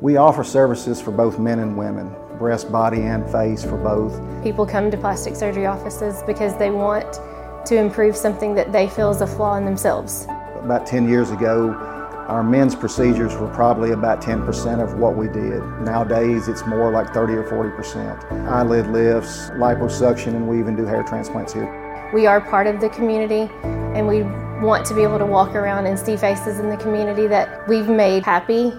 We 0.00 0.16
offer 0.16 0.44
services 0.44 1.00
for 1.00 1.10
both 1.10 1.38
men 1.38 1.58
and 1.58 1.76
women, 1.76 2.14
breast, 2.38 2.70
body, 2.72 3.02
and 3.02 3.28
face 3.30 3.62
for 3.62 3.76
both. 3.76 4.20
People 4.42 4.66
come 4.66 4.90
to 4.90 4.96
plastic 4.96 5.36
surgery 5.36 5.66
offices 5.66 6.22
because 6.26 6.56
they 6.58 6.70
want 6.70 7.20
to 7.66 7.76
improve 7.76 8.16
something 8.16 8.54
that 8.54 8.72
they 8.72 8.88
feel 8.88 9.10
is 9.10 9.20
a 9.20 9.26
flaw 9.26 9.56
in 9.56 9.64
themselves. 9.64 10.26
About 10.62 10.86
10 10.86 11.08
years 11.08 11.30
ago, 11.30 11.95
our 12.26 12.42
men's 12.42 12.74
procedures 12.74 13.34
were 13.36 13.48
probably 13.48 13.92
about 13.92 14.20
10% 14.20 14.82
of 14.82 14.98
what 14.98 15.16
we 15.16 15.28
did. 15.28 15.62
Nowadays, 15.80 16.48
it's 16.48 16.66
more 16.66 16.90
like 16.90 17.14
30 17.14 17.34
or 17.34 17.44
40%. 17.44 18.48
Eyelid 18.48 18.88
lifts, 18.88 19.50
liposuction, 19.50 20.28
and 20.28 20.48
we 20.48 20.58
even 20.58 20.74
do 20.74 20.84
hair 20.84 21.04
transplants 21.04 21.52
here. 21.52 22.10
We 22.12 22.26
are 22.26 22.40
part 22.40 22.66
of 22.66 22.80
the 22.80 22.88
community 22.88 23.48
and 23.62 24.08
we 24.08 24.22
want 24.60 24.84
to 24.86 24.94
be 24.94 25.02
able 25.02 25.18
to 25.18 25.26
walk 25.26 25.54
around 25.54 25.86
and 25.86 25.98
see 25.98 26.16
faces 26.16 26.58
in 26.58 26.68
the 26.68 26.76
community 26.76 27.26
that 27.28 27.68
we've 27.68 27.88
made 27.88 28.24
happy 28.24 28.72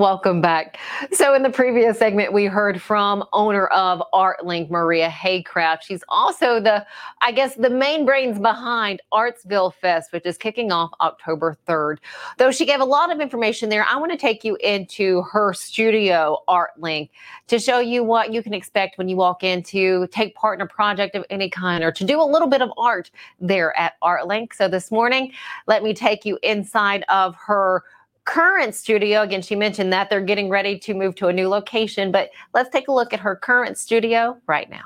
Welcome 0.00 0.40
back. 0.40 0.78
So, 1.12 1.34
in 1.34 1.42
the 1.42 1.50
previous 1.50 1.98
segment, 1.98 2.32
we 2.32 2.46
heard 2.46 2.80
from 2.80 3.22
owner 3.34 3.66
of 3.66 4.02
ArtLink, 4.14 4.70
Maria 4.70 5.10
Haycraft. 5.10 5.82
She's 5.82 6.02
also 6.08 6.58
the, 6.58 6.86
I 7.20 7.32
guess, 7.32 7.54
the 7.54 7.68
main 7.68 8.06
brains 8.06 8.38
behind 8.38 9.02
Artsville 9.12 9.74
Fest, 9.74 10.10
which 10.14 10.24
is 10.24 10.38
kicking 10.38 10.72
off 10.72 10.90
October 11.02 11.58
3rd. 11.68 11.98
Though 12.38 12.50
she 12.50 12.64
gave 12.64 12.80
a 12.80 12.84
lot 12.84 13.12
of 13.12 13.20
information 13.20 13.68
there, 13.68 13.84
I 13.86 13.96
want 13.96 14.10
to 14.10 14.16
take 14.16 14.42
you 14.42 14.56
into 14.62 15.20
her 15.30 15.52
studio, 15.52 16.38
ArtLink, 16.48 17.10
to 17.48 17.58
show 17.58 17.80
you 17.80 18.02
what 18.02 18.32
you 18.32 18.42
can 18.42 18.54
expect 18.54 18.96
when 18.96 19.06
you 19.06 19.16
walk 19.16 19.44
in 19.44 19.62
to 19.64 20.06
take 20.06 20.34
part 20.34 20.58
in 20.58 20.62
a 20.62 20.66
project 20.66 21.14
of 21.14 21.26
any 21.28 21.50
kind 21.50 21.84
or 21.84 21.92
to 21.92 22.04
do 22.04 22.22
a 22.22 22.24
little 22.24 22.48
bit 22.48 22.62
of 22.62 22.70
art 22.78 23.10
there 23.38 23.78
at 23.78 24.00
ArtLink. 24.02 24.54
So, 24.54 24.66
this 24.66 24.90
morning, 24.90 25.32
let 25.66 25.82
me 25.82 25.92
take 25.92 26.24
you 26.24 26.38
inside 26.42 27.04
of 27.10 27.34
her 27.34 27.84
current 28.30 28.76
studio. 28.76 29.22
Again, 29.22 29.42
she 29.42 29.56
mentioned 29.56 29.92
that 29.92 30.08
they're 30.08 30.20
getting 30.20 30.48
ready 30.48 30.78
to 30.78 30.94
move 30.94 31.16
to 31.16 31.26
a 31.26 31.32
new 31.32 31.48
location, 31.48 32.12
but 32.12 32.30
let's 32.54 32.70
take 32.70 32.86
a 32.86 32.92
look 32.92 33.12
at 33.12 33.18
her 33.18 33.34
current 33.34 33.76
studio 33.76 34.40
right 34.46 34.70
now. 34.70 34.84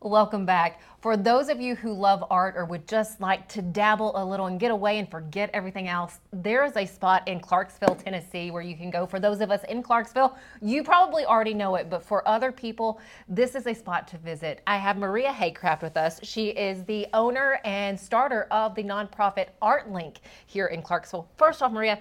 Welcome 0.00 0.46
back. 0.46 0.80
For 1.04 1.18
those 1.18 1.50
of 1.50 1.60
you 1.60 1.74
who 1.74 1.92
love 1.92 2.24
art 2.30 2.54
or 2.56 2.64
would 2.64 2.88
just 2.88 3.20
like 3.20 3.46
to 3.48 3.60
dabble 3.60 4.12
a 4.16 4.24
little 4.24 4.46
and 4.46 4.58
get 4.58 4.70
away 4.70 4.98
and 4.98 5.06
forget 5.06 5.50
everything 5.52 5.86
else, 5.86 6.18
there 6.32 6.64
is 6.64 6.78
a 6.78 6.86
spot 6.86 7.28
in 7.28 7.40
Clarksville, 7.40 7.96
Tennessee 7.96 8.50
where 8.50 8.62
you 8.62 8.74
can 8.74 8.90
go. 8.90 9.04
For 9.04 9.20
those 9.20 9.42
of 9.42 9.50
us 9.50 9.62
in 9.64 9.82
Clarksville, 9.82 10.34
you 10.62 10.82
probably 10.82 11.26
already 11.26 11.52
know 11.52 11.74
it, 11.74 11.90
but 11.90 12.02
for 12.02 12.26
other 12.26 12.50
people, 12.50 13.02
this 13.28 13.54
is 13.54 13.66
a 13.66 13.74
spot 13.74 14.08
to 14.08 14.16
visit. 14.16 14.62
I 14.66 14.78
have 14.78 14.96
Maria 14.96 15.30
Haycraft 15.30 15.82
with 15.82 15.98
us. 15.98 16.20
She 16.22 16.48
is 16.48 16.84
the 16.84 17.06
owner 17.12 17.60
and 17.66 18.00
starter 18.00 18.44
of 18.50 18.74
the 18.74 18.82
nonprofit 18.82 19.48
ArtLink 19.60 20.16
here 20.46 20.68
in 20.68 20.80
Clarksville. 20.80 21.28
First 21.36 21.60
off, 21.60 21.70
Maria, 21.70 22.00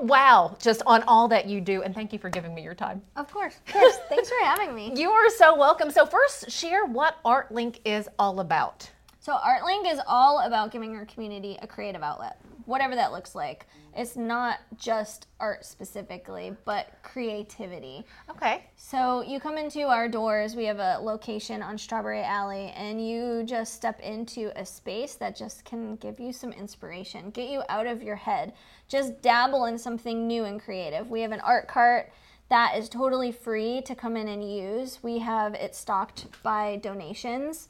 wow, 0.00 0.56
just 0.60 0.82
on 0.86 1.02
all 1.04 1.28
that 1.28 1.46
you 1.46 1.60
do. 1.60 1.82
And 1.82 1.94
thank 1.94 2.12
you 2.12 2.18
for 2.18 2.30
giving 2.30 2.54
me 2.54 2.62
your 2.62 2.74
time. 2.74 3.02
Of 3.16 3.30
course. 3.32 3.56
Of 3.66 3.72
course. 3.72 3.98
Thanks 4.08 4.28
for 4.28 4.44
having 4.44 4.74
me. 4.74 4.92
You 4.94 5.10
are 5.10 5.30
so 5.30 5.56
welcome. 5.56 5.90
So, 5.90 6.06
first, 6.06 6.50
share 6.50 6.86
what 6.86 7.22
ArtLink 7.24 7.80
is 7.84 8.08
all 8.18 8.37
about. 8.40 8.90
So, 9.20 9.34
ArtLink 9.34 9.92
is 9.92 10.00
all 10.06 10.40
about 10.40 10.70
giving 10.70 10.96
our 10.96 11.04
community 11.04 11.58
a 11.60 11.66
creative 11.66 12.02
outlet, 12.02 12.40
whatever 12.64 12.94
that 12.94 13.12
looks 13.12 13.34
like. 13.34 13.66
It's 13.94 14.16
not 14.16 14.60
just 14.78 15.26
art 15.40 15.66
specifically, 15.66 16.56
but 16.64 16.96
creativity. 17.02 18.06
Okay. 18.30 18.64
So, 18.76 19.22
you 19.22 19.40
come 19.40 19.58
into 19.58 19.82
our 19.82 20.08
doors, 20.08 20.54
we 20.54 20.64
have 20.64 20.78
a 20.78 20.98
location 21.02 21.62
on 21.62 21.76
Strawberry 21.76 22.22
Alley, 22.22 22.72
and 22.76 23.06
you 23.06 23.42
just 23.44 23.74
step 23.74 24.00
into 24.00 24.50
a 24.58 24.64
space 24.64 25.16
that 25.16 25.36
just 25.36 25.64
can 25.64 25.96
give 25.96 26.18
you 26.18 26.32
some 26.32 26.52
inspiration, 26.52 27.30
get 27.30 27.50
you 27.50 27.62
out 27.68 27.86
of 27.86 28.02
your 28.02 28.16
head, 28.16 28.54
just 28.86 29.20
dabble 29.20 29.66
in 29.66 29.76
something 29.76 30.26
new 30.26 30.44
and 30.44 30.58
creative. 30.58 31.10
We 31.10 31.20
have 31.22 31.32
an 31.32 31.40
art 31.40 31.68
cart 31.68 32.12
that 32.48 32.78
is 32.78 32.88
totally 32.88 33.32
free 33.32 33.82
to 33.82 33.94
come 33.94 34.16
in 34.16 34.28
and 34.28 34.42
use. 34.42 35.00
We 35.02 35.18
have 35.18 35.54
it 35.54 35.74
stocked 35.74 36.26
by 36.42 36.76
donations. 36.76 37.68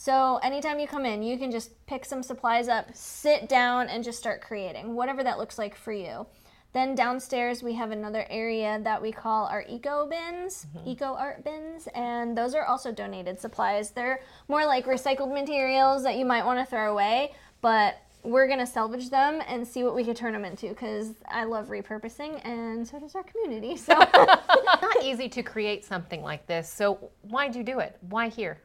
So 0.00 0.38
anytime 0.42 0.80
you 0.80 0.86
come 0.86 1.04
in, 1.04 1.22
you 1.22 1.36
can 1.36 1.50
just 1.50 1.72
pick 1.84 2.06
some 2.06 2.22
supplies 2.22 2.68
up, 2.68 2.86
sit 2.94 3.50
down, 3.50 3.88
and 3.88 4.02
just 4.02 4.18
start 4.18 4.40
creating, 4.40 4.94
whatever 4.94 5.22
that 5.22 5.36
looks 5.36 5.58
like 5.58 5.76
for 5.76 5.92
you. 5.92 6.26
Then 6.72 6.94
downstairs, 6.94 7.62
we 7.62 7.74
have 7.74 7.90
another 7.90 8.24
area 8.30 8.80
that 8.82 9.02
we 9.02 9.12
call 9.12 9.44
our 9.48 9.62
eco 9.68 10.08
bins, 10.08 10.66
mm-hmm. 10.74 10.88
eco 10.88 11.14
art 11.16 11.44
bins, 11.44 11.86
and 11.94 12.34
those 12.34 12.54
are 12.54 12.64
also 12.64 12.90
donated 12.90 13.38
supplies. 13.38 13.90
They're 13.90 14.22
more 14.48 14.64
like 14.64 14.86
recycled 14.86 15.34
materials 15.34 16.02
that 16.04 16.16
you 16.16 16.24
might 16.24 16.46
want 16.46 16.58
to 16.60 16.64
throw 16.64 16.92
away, 16.92 17.34
but 17.60 17.98
we're 18.22 18.48
gonna 18.48 18.66
salvage 18.66 19.10
them 19.10 19.42
and 19.46 19.68
see 19.68 19.84
what 19.84 19.94
we 19.94 20.02
can 20.02 20.14
turn 20.14 20.32
them 20.32 20.46
into 20.46 20.70
because 20.70 21.12
I 21.28 21.44
love 21.44 21.66
repurposing 21.66 22.40
and 22.46 22.88
so 22.88 22.98
does 22.98 23.14
our 23.14 23.22
community. 23.24 23.76
So 23.76 23.98
it's 24.00 24.82
not 24.82 25.02
easy 25.02 25.28
to 25.28 25.42
create 25.42 25.84
something 25.84 26.22
like 26.22 26.46
this. 26.46 26.72
So 26.72 27.10
why 27.20 27.48
did 27.48 27.56
you 27.56 27.64
do 27.64 27.80
it? 27.80 27.98
Why 28.00 28.28
here? 28.28 28.62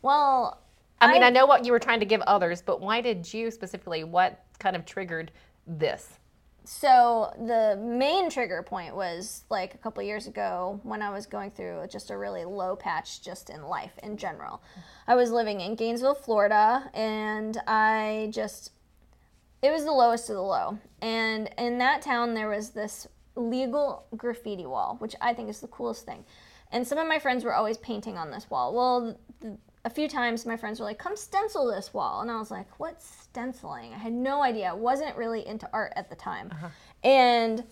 Well, 0.00 0.62
I 1.00 1.12
mean, 1.12 1.22
I, 1.22 1.28
I 1.28 1.30
know 1.30 1.46
what 1.46 1.64
you 1.64 1.72
were 1.72 1.78
trying 1.78 2.00
to 2.00 2.06
give 2.06 2.20
others, 2.22 2.62
but 2.62 2.80
why 2.80 3.00
did 3.00 3.32
you 3.32 3.50
specifically? 3.50 4.04
What 4.04 4.44
kind 4.58 4.76
of 4.76 4.84
triggered 4.84 5.32
this? 5.66 6.18
So 6.64 7.32
the 7.38 7.80
main 7.82 8.30
trigger 8.30 8.62
point 8.62 8.94
was 8.94 9.44
like 9.50 9.74
a 9.74 9.78
couple 9.78 10.02
years 10.02 10.26
ago 10.26 10.78
when 10.82 11.02
I 11.02 11.10
was 11.10 11.26
going 11.26 11.50
through 11.50 11.86
just 11.90 12.10
a 12.10 12.16
really 12.16 12.44
low 12.44 12.76
patch 12.76 13.22
just 13.22 13.50
in 13.50 13.62
life 13.62 13.92
in 14.02 14.16
general. 14.16 14.62
I 15.08 15.14
was 15.14 15.30
living 15.30 15.60
in 15.62 15.74
Gainesville, 15.74 16.14
Florida, 16.14 16.90
and 16.94 17.56
I 17.66 18.30
just 18.32 18.72
it 19.62 19.70
was 19.70 19.84
the 19.84 19.92
lowest 19.92 20.30
of 20.30 20.36
the 20.36 20.42
low. 20.42 20.78
And 21.02 21.50
in 21.58 21.78
that 21.78 22.02
town, 22.02 22.34
there 22.34 22.48
was 22.48 22.70
this 22.70 23.06
legal 23.34 24.06
graffiti 24.16 24.66
wall, 24.66 24.96
which 25.00 25.14
I 25.20 25.34
think 25.34 25.48
is 25.48 25.60
the 25.60 25.68
coolest 25.68 26.06
thing. 26.06 26.24
And 26.72 26.86
some 26.86 26.98
of 26.98 27.08
my 27.08 27.18
friends 27.18 27.44
were 27.44 27.54
always 27.54 27.78
painting 27.78 28.16
on 28.16 28.30
this 28.30 28.48
wall. 28.48 28.74
Well, 28.74 29.18
a 29.84 29.90
few 29.90 30.08
times 30.08 30.44
my 30.44 30.56
friends 30.56 30.78
were 30.78 30.86
like, 30.86 30.98
come 30.98 31.16
stencil 31.16 31.70
this 31.70 31.94
wall. 31.94 32.20
And 32.20 32.30
I 32.30 32.38
was 32.38 32.50
like, 32.50 32.78
what's 32.78 33.06
stenciling? 33.06 33.94
I 33.94 33.98
had 33.98 34.12
no 34.12 34.42
idea. 34.42 34.68
I 34.70 34.74
wasn't 34.74 35.16
really 35.16 35.46
into 35.46 35.68
art 35.72 35.92
at 35.96 36.10
the 36.10 36.16
time. 36.16 36.50
Uh-huh. 36.52 36.68
And 37.02 37.64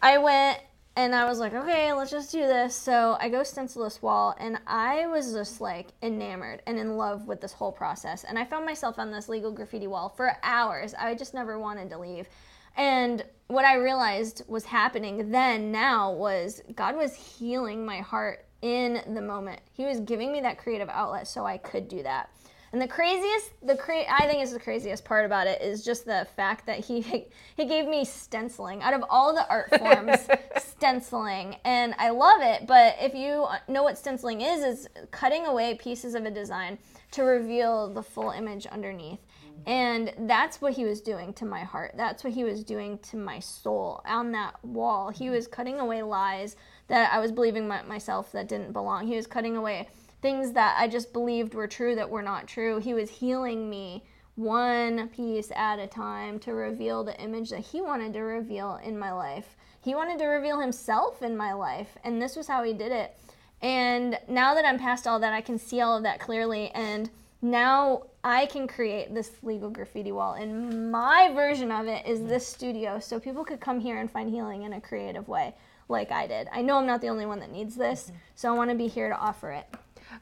I 0.00 0.18
went 0.18 0.60
and 0.96 1.14
I 1.14 1.24
was 1.24 1.40
like, 1.40 1.54
okay, 1.54 1.92
let's 1.92 2.10
just 2.10 2.30
do 2.30 2.40
this. 2.40 2.74
So 2.74 3.16
I 3.20 3.28
go 3.28 3.42
stencil 3.42 3.82
this 3.82 4.00
wall, 4.00 4.34
and 4.38 4.58
I 4.66 5.08
was 5.08 5.32
just 5.32 5.60
like 5.60 5.88
enamored 6.02 6.62
and 6.66 6.78
in 6.78 6.96
love 6.96 7.26
with 7.26 7.40
this 7.40 7.52
whole 7.52 7.72
process. 7.72 8.22
And 8.22 8.38
I 8.38 8.44
found 8.44 8.64
myself 8.64 8.98
on 8.98 9.10
this 9.10 9.28
legal 9.28 9.50
graffiti 9.50 9.88
wall 9.88 10.08
for 10.08 10.36
hours. 10.44 10.94
I 10.94 11.14
just 11.14 11.34
never 11.34 11.58
wanted 11.58 11.90
to 11.90 11.98
leave. 11.98 12.28
And 12.76 13.24
what 13.48 13.64
I 13.64 13.74
realized 13.74 14.42
was 14.46 14.64
happening 14.64 15.30
then, 15.30 15.72
now, 15.72 16.12
was 16.12 16.62
God 16.76 16.96
was 16.96 17.14
healing 17.14 17.84
my 17.84 17.98
heart 17.98 18.46
in 18.64 19.02
the 19.14 19.20
moment. 19.20 19.60
He 19.74 19.84
was 19.84 20.00
giving 20.00 20.32
me 20.32 20.40
that 20.40 20.56
creative 20.56 20.88
outlet 20.88 21.28
so 21.28 21.44
I 21.44 21.58
could 21.58 21.86
do 21.86 22.02
that. 22.02 22.30
And 22.72 22.80
the 22.80 22.88
craziest, 22.88 23.50
the 23.62 23.76
cra- 23.76 24.10
I 24.10 24.26
think 24.26 24.42
is 24.42 24.52
the 24.52 24.58
craziest 24.58 25.04
part 25.04 25.26
about 25.26 25.46
it 25.46 25.60
is 25.60 25.84
just 25.84 26.06
the 26.06 26.26
fact 26.34 26.66
that 26.66 26.80
he 26.80 27.00
he 27.56 27.66
gave 27.66 27.86
me 27.86 28.04
stenciling 28.04 28.82
out 28.82 28.94
of 28.94 29.04
all 29.08 29.34
the 29.34 29.46
art 29.48 29.68
forms, 29.78 30.26
stenciling, 30.58 31.56
and 31.64 31.94
I 31.98 32.08
love 32.08 32.40
it. 32.40 32.66
But 32.66 32.96
if 33.00 33.14
you 33.14 33.46
know 33.68 33.82
what 33.82 33.98
stenciling 33.98 34.40
is, 34.40 34.64
is 34.64 34.88
cutting 35.10 35.46
away 35.46 35.74
pieces 35.74 36.14
of 36.14 36.24
a 36.24 36.30
design 36.30 36.78
to 37.12 37.22
reveal 37.22 37.92
the 37.92 38.02
full 38.02 38.30
image 38.30 38.66
underneath. 38.66 39.20
And 39.66 40.12
that's 40.26 40.60
what 40.60 40.72
he 40.72 40.84
was 40.84 41.00
doing 41.00 41.32
to 41.34 41.44
my 41.44 41.60
heart. 41.60 41.92
That's 41.96 42.24
what 42.24 42.32
he 42.32 42.44
was 42.44 42.64
doing 42.64 42.98
to 43.10 43.16
my 43.16 43.38
soul 43.38 44.02
on 44.04 44.32
that 44.32 44.62
wall. 44.64 45.10
He 45.10 45.30
was 45.30 45.46
cutting 45.46 45.78
away 45.78 46.02
lies 46.02 46.56
that 46.88 47.12
I 47.12 47.18
was 47.18 47.32
believing 47.32 47.66
my, 47.66 47.82
myself 47.82 48.32
that 48.32 48.48
didn't 48.48 48.72
belong. 48.72 49.06
He 49.06 49.16
was 49.16 49.26
cutting 49.26 49.56
away 49.56 49.88
things 50.24 50.52
that 50.52 50.74
I 50.78 50.88
just 50.88 51.12
believed 51.12 51.52
were 51.52 51.66
true 51.66 51.94
that 51.96 52.08
were 52.08 52.22
not 52.22 52.48
true. 52.48 52.78
He 52.78 52.94
was 52.94 53.10
healing 53.10 53.68
me 53.68 54.04
one 54.36 55.08
piece 55.08 55.52
at 55.54 55.78
a 55.78 55.86
time 55.86 56.38
to 56.38 56.54
reveal 56.54 57.04
the 57.04 57.14
image 57.20 57.50
that 57.50 57.60
he 57.60 57.82
wanted 57.82 58.14
to 58.14 58.20
reveal 58.20 58.80
in 58.82 58.98
my 58.98 59.12
life. 59.12 59.54
He 59.82 59.94
wanted 59.94 60.18
to 60.20 60.24
reveal 60.24 60.60
himself 60.60 61.20
in 61.20 61.36
my 61.36 61.52
life, 61.52 61.98
and 62.04 62.22
this 62.22 62.36
was 62.36 62.48
how 62.48 62.62
he 62.64 62.72
did 62.72 62.90
it. 62.90 63.18
And 63.60 64.18
now 64.26 64.54
that 64.54 64.64
I'm 64.64 64.78
past 64.78 65.06
all 65.06 65.20
that, 65.20 65.34
I 65.34 65.42
can 65.42 65.58
see 65.58 65.82
all 65.82 65.94
of 65.94 66.04
that 66.04 66.20
clearly. 66.20 66.70
And 66.70 67.10
now 67.42 68.04
I 68.24 68.46
can 68.46 68.66
create 68.66 69.14
this 69.14 69.32
legal 69.42 69.68
graffiti 69.68 70.10
wall. 70.10 70.32
And 70.32 70.90
my 70.90 71.32
version 71.34 71.70
of 71.70 71.86
it 71.86 72.06
is 72.06 72.22
this 72.22 72.46
studio, 72.46 72.98
so 72.98 73.20
people 73.20 73.44
could 73.44 73.60
come 73.60 73.78
here 73.78 74.00
and 74.00 74.10
find 74.10 74.30
healing 74.30 74.62
in 74.62 74.72
a 74.72 74.80
creative 74.80 75.28
way. 75.28 75.54
Like 75.88 76.10
I 76.10 76.26
did. 76.26 76.48
I 76.52 76.62
know 76.62 76.78
I'm 76.78 76.86
not 76.86 77.00
the 77.00 77.08
only 77.08 77.26
one 77.26 77.40
that 77.40 77.50
needs 77.50 77.76
this, 77.76 78.04
mm-hmm. 78.04 78.16
so 78.34 78.52
I 78.52 78.56
want 78.56 78.70
to 78.70 78.76
be 78.76 78.86
here 78.86 79.08
to 79.08 79.16
offer 79.16 79.50
it. 79.50 79.66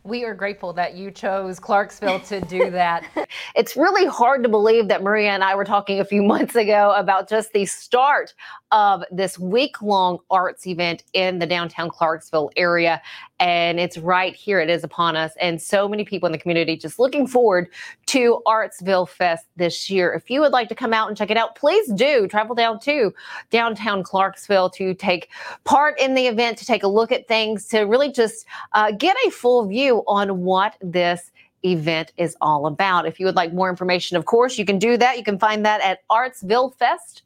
We 0.04 0.24
are 0.24 0.34
grateful 0.34 0.72
that 0.74 0.94
you 0.94 1.10
chose 1.10 1.60
Clarksville 1.60 2.20
to 2.20 2.40
do 2.40 2.70
that. 2.70 3.04
it's 3.54 3.76
really 3.76 4.06
hard 4.06 4.42
to 4.42 4.48
believe 4.48 4.88
that 4.88 5.02
Maria 5.02 5.30
and 5.30 5.44
I 5.44 5.54
were 5.54 5.64
talking 5.64 6.00
a 6.00 6.04
few 6.04 6.22
months 6.32 6.56
ago 6.56 6.92
about 6.96 7.28
just 7.28 7.52
the 7.52 7.66
start 7.66 8.34
of 8.70 9.04
this 9.10 9.38
week 9.38 9.82
long 9.82 10.18
arts 10.30 10.66
event 10.66 11.04
in 11.12 11.38
the 11.38 11.46
downtown 11.46 11.90
Clarksville 11.90 12.50
area. 12.56 13.00
And 13.42 13.80
it's 13.80 13.98
right 13.98 14.36
here, 14.36 14.60
it 14.60 14.70
is 14.70 14.84
upon 14.84 15.16
us. 15.16 15.32
And 15.40 15.60
so 15.60 15.88
many 15.88 16.04
people 16.04 16.28
in 16.28 16.32
the 16.32 16.38
community 16.38 16.76
just 16.76 17.00
looking 17.00 17.26
forward 17.26 17.66
to 18.06 18.40
Artsville 18.46 19.08
Fest 19.08 19.46
this 19.56 19.90
year. 19.90 20.12
If 20.12 20.30
you 20.30 20.40
would 20.40 20.52
like 20.52 20.68
to 20.68 20.76
come 20.76 20.92
out 20.92 21.08
and 21.08 21.16
check 21.16 21.28
it 21.28 21.36
out, 21.36 21.56
please 21.56 21.92
do 21.94 22.28
travel 22.28 22.54
down 22.54 22.78
to 22.80 23.12
downtown 23.50 24.04
Clarksville 24.04 24.70
to 24.70 24.94
take 24.94 25.28
part 25.64 25.98
in 25.98 26.14
the 26.14 26.28
event, 26.28 26.56
to 26.58 26.64
take 26.64 26.84
a 26.84 26.88
look 26.88 27.10
at 27.10 27.26
things, 27.26 27.66
to 27.66 27.80
really 27.80 28.12
just 28.12 28.46
uh, 28.74 28.92
get 28.92 29.16
a 29.26 29.30
full 29.30 29.66
view 29.66 30.04
on 30.06 30.44
what 30.44 30.76
this 30.80 31.32
event 31.64 32.12
is 32.18 32.36
all 32.40 32.66
about. 32.66 33.08
If 33.08 33.18
you 33.18 33.26
would 33.26 33.34
like 33.34 33.52
more 33.52 33.68
information, 33.68 34.16
of 34.16 34.24
course, 34.24 34.56
you 34.56 34.64
can 34.64 34.78
do 34.78 34.96
that. 34.98 35.18
You 35.18 35.24
can 35.24 35.40
find 35.40 35.66
that 35.66 35.80
at 35.80 36.06
artsvillefest.com 36.12 37.22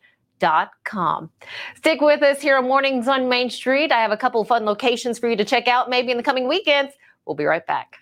com. 0.85 1.31
Stick 1.77 2.01
with 2.01 2.23
us 2.23 2.41
here 2.41 2.57
on 2.57 2.65
Mornings 2.65 3.09
on 3.09 3.29
Main 3.29 3.51
Street. 3.51 3.93
I 3.93 4.01
have 4.01 4.13
a 4.13 4.17
couple 4.17 4.45
fun 4.45 4.65
locations 4.65 5.19
for 5.19 5.29
you 5.29 5.37
to 5.37 5.45
check 5.45 5.69
out 5.69 5.91
maybe 5.91 6.11
in 6.11 6.17
the 6.17 6.23
coming 6.23 6.49
weekends. 6.49 6.93
We'll 7.25 7.37
be 7.37 7.45
right 7.45 7.67
back. 7.67 7.97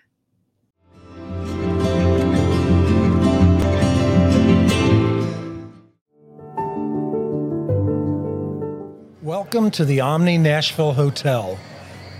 Welcome 9.21 9.71
to 9.71 9.85
the 9.85 10.01
Omni 10.01 10.37
Nashville 10.37 10.93
Hotel. 10.93 11.57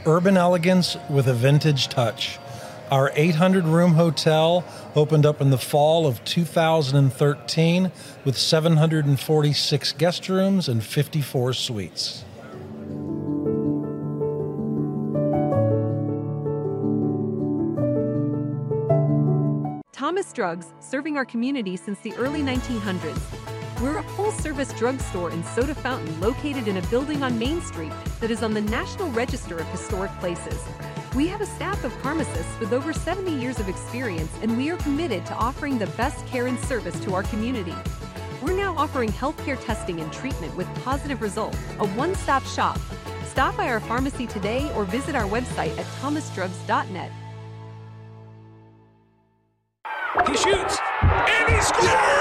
Urban 0.08 0.38
elegance 0.38 0.97
with 1.08 1.28
a 1.28 1.34
vintage 1.34 1.88
touch. 1.88 2.39
Our 2.91 3.12
800 3.15 3.65
room 3.65 3.93
hotel 3.93 4.63
opened 4.95 5.26
up 5.26 5.41
in 5.41 5.50
the 5.50 5.58
fall 5.58 6.06
of 6.06 6.24
2013 6.24 7.91
with 8.24 8.38
746 8.38 9.91
guest 9.93 10.30
rooms 10.30 10.69
and 10.69 10.84
54 10.84 11.54
suites. 11.54 12.24
Thomas 19.91 20.32
Drugs, 20.32 20.67
serving 20.80 21.17
our 21.17 21.26
community 21.26 21.76
since 21.78 22.00
the 22.02 22.13
early 22.13 22.43
1900s. 22.43 23.19
We're 23.82 23.98
a 23.98 24.04
full 24.04 24.32
service 24.32 24.71
drugstore 24.74 25.32
and 25.32 25.43
soda 25.43 25.74
fountain 25.74 26.19
located 26.21 26.67
in 26.67 26.78
a 26.78 26.82
building 26.84 27.24
on 27.24 27.39
Main 27.39 27.62
Street 27.62 27.91
that 28.19 28.30
is 28.30 28.43
on 28.43 28.54
the 28.54 28.62
National 28.62 29.10
Register 29.10 29.58
of 29.58 29.67
Historic 29.69 30.12
Places. 30.19 30.63
We 31.15 31.28
have 31.28 31.39
a 31.39 31.45
staff 31.45 31.86
of 31.86 31.93
pharmacists 31.93 32.60
with 32.60 32.73
over 32.73 32.91
70 32.91 33.32
years 33.32 33.58
of 33.58 33.69
experience, 33.69 34.32
and 34.41 34.58
we 34.58 34.69
are 34.69 34.75
committed 34.75 35.25
to 35.28 35.34
offering 35.36 35.78
the 35.78 35.88
best 35.88 36.28
care 36.28 36.47
and 36.47 36.60
service 36.60 36.99
to 37.06 37.13
our 37.15 37.23
community. 37.23 37.73
We're 38.43 38.58
now 38.58 38.75
offering 38.75 39.13
healthcare 39.13 39.58
testing 39.63 40.01
and 40.01 40.12
treatment 40.12 40.54
with 40.58 40.67
positive 40.84 41.21
results, 41.21 41.58
a 41.80 41.88
one 41.88 42.15
stop 42.15 42.43
shop. 42.43 42.78
Stop 43.23 43.56
by 43.56 43.69
our 43.69 43.80
pharmacy 43.80 44.28
today 44.28 44.69
or 44.75 44.84
visit 44.84 45.15
our 45.15 45.23
website 45.23 45.78
at 45.78 45.86
thomasdrugs.net. 46.01 47.12
He 50.28 50.36
shoots 50.36 50.78
and 51.01 51.56
he 51.56 51.62
scores! 51.62 52.14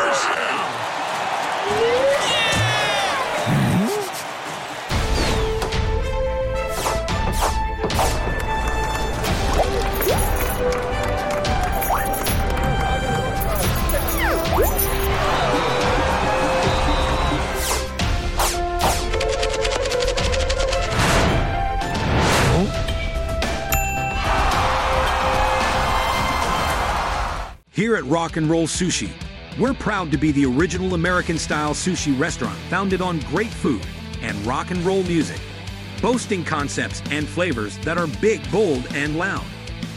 Here 27.74 27.96
at 27.96 28.04
Rock 28.04 28.36
and 28.36 28.48
Roll 28.48 28.68
Sushi, 28.68 29.10
we're 29.58 29.74
proud 29.74 30.12
to 30.12 30.16
be 30.16 30.30
the 30.30 30.46
original 30.46 30.94
American 30.94 31.36
style 31.36 31.74
sushi 31.74 32.16
restaurant 32.16 32.56
founded 32.70 33.02
on 33.02 33.18
great 33.22 33.50
food 33.50 33.84
and 34.22 34.36
rock 34.46 34.70
and 34.70 34.80
roll 34.86 35.02
music, 35.02 35.40
boasting 36.00 36.44
concepts 36.44 37.02
and 37.10 37.26
flavors 37.28 37.76
that 37.78 37.98
are 37.98 38.06
big, 38.20 38.48
bold, 38.52 38.86
and 38.94 39.18
loud. 39.18 39.42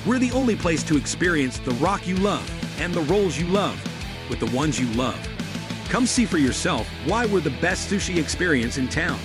We're 0.07 0.17
the 0.17 0.31
only 0.31 0.55
place 0.55 0.81
to 0.85 0.97
experience 0.97 1.59
the 1.59 1.75
rock 1.75 2.07
you 2.07 2.15
love 2.15 2.51
and 2.81 2.95
the 2.95 3.01
rolls 3.01 3.37
you 3.37 3.45
love 3.45 3.79
with 4.27 4.39
the 4.39 4.57
ones 4.57 4.79
you 4.79 4.91
love. 4.93 5.19
Come 5.89 6.07
see 6.07 6.25
for 6.25 6.39
yourself 6.39 6.87
why 7.05 7.27
we're 7.27 7.41
the 7.41 7.51
best 7.61 7.91
sushi 7.91 8.17
experience 8.17 8.79
in 8.79 8.87
town. 8.87 9.19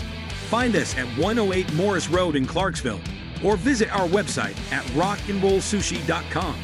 Find 0.50 0.76
us 0.76 0.94
at 0.98 1.06
108 1.16 1.72
Morris 1.72 2.10
Road 2.10 2.36
in 2.36 2.44
Clarksville 2.44 3.00
or 3.42 3.56
visit 3.56 3.90
our 3.98 4.08
website 4.08 4.58
at 4.70 4.84
rockandrollsushi.com. 4.88 6.56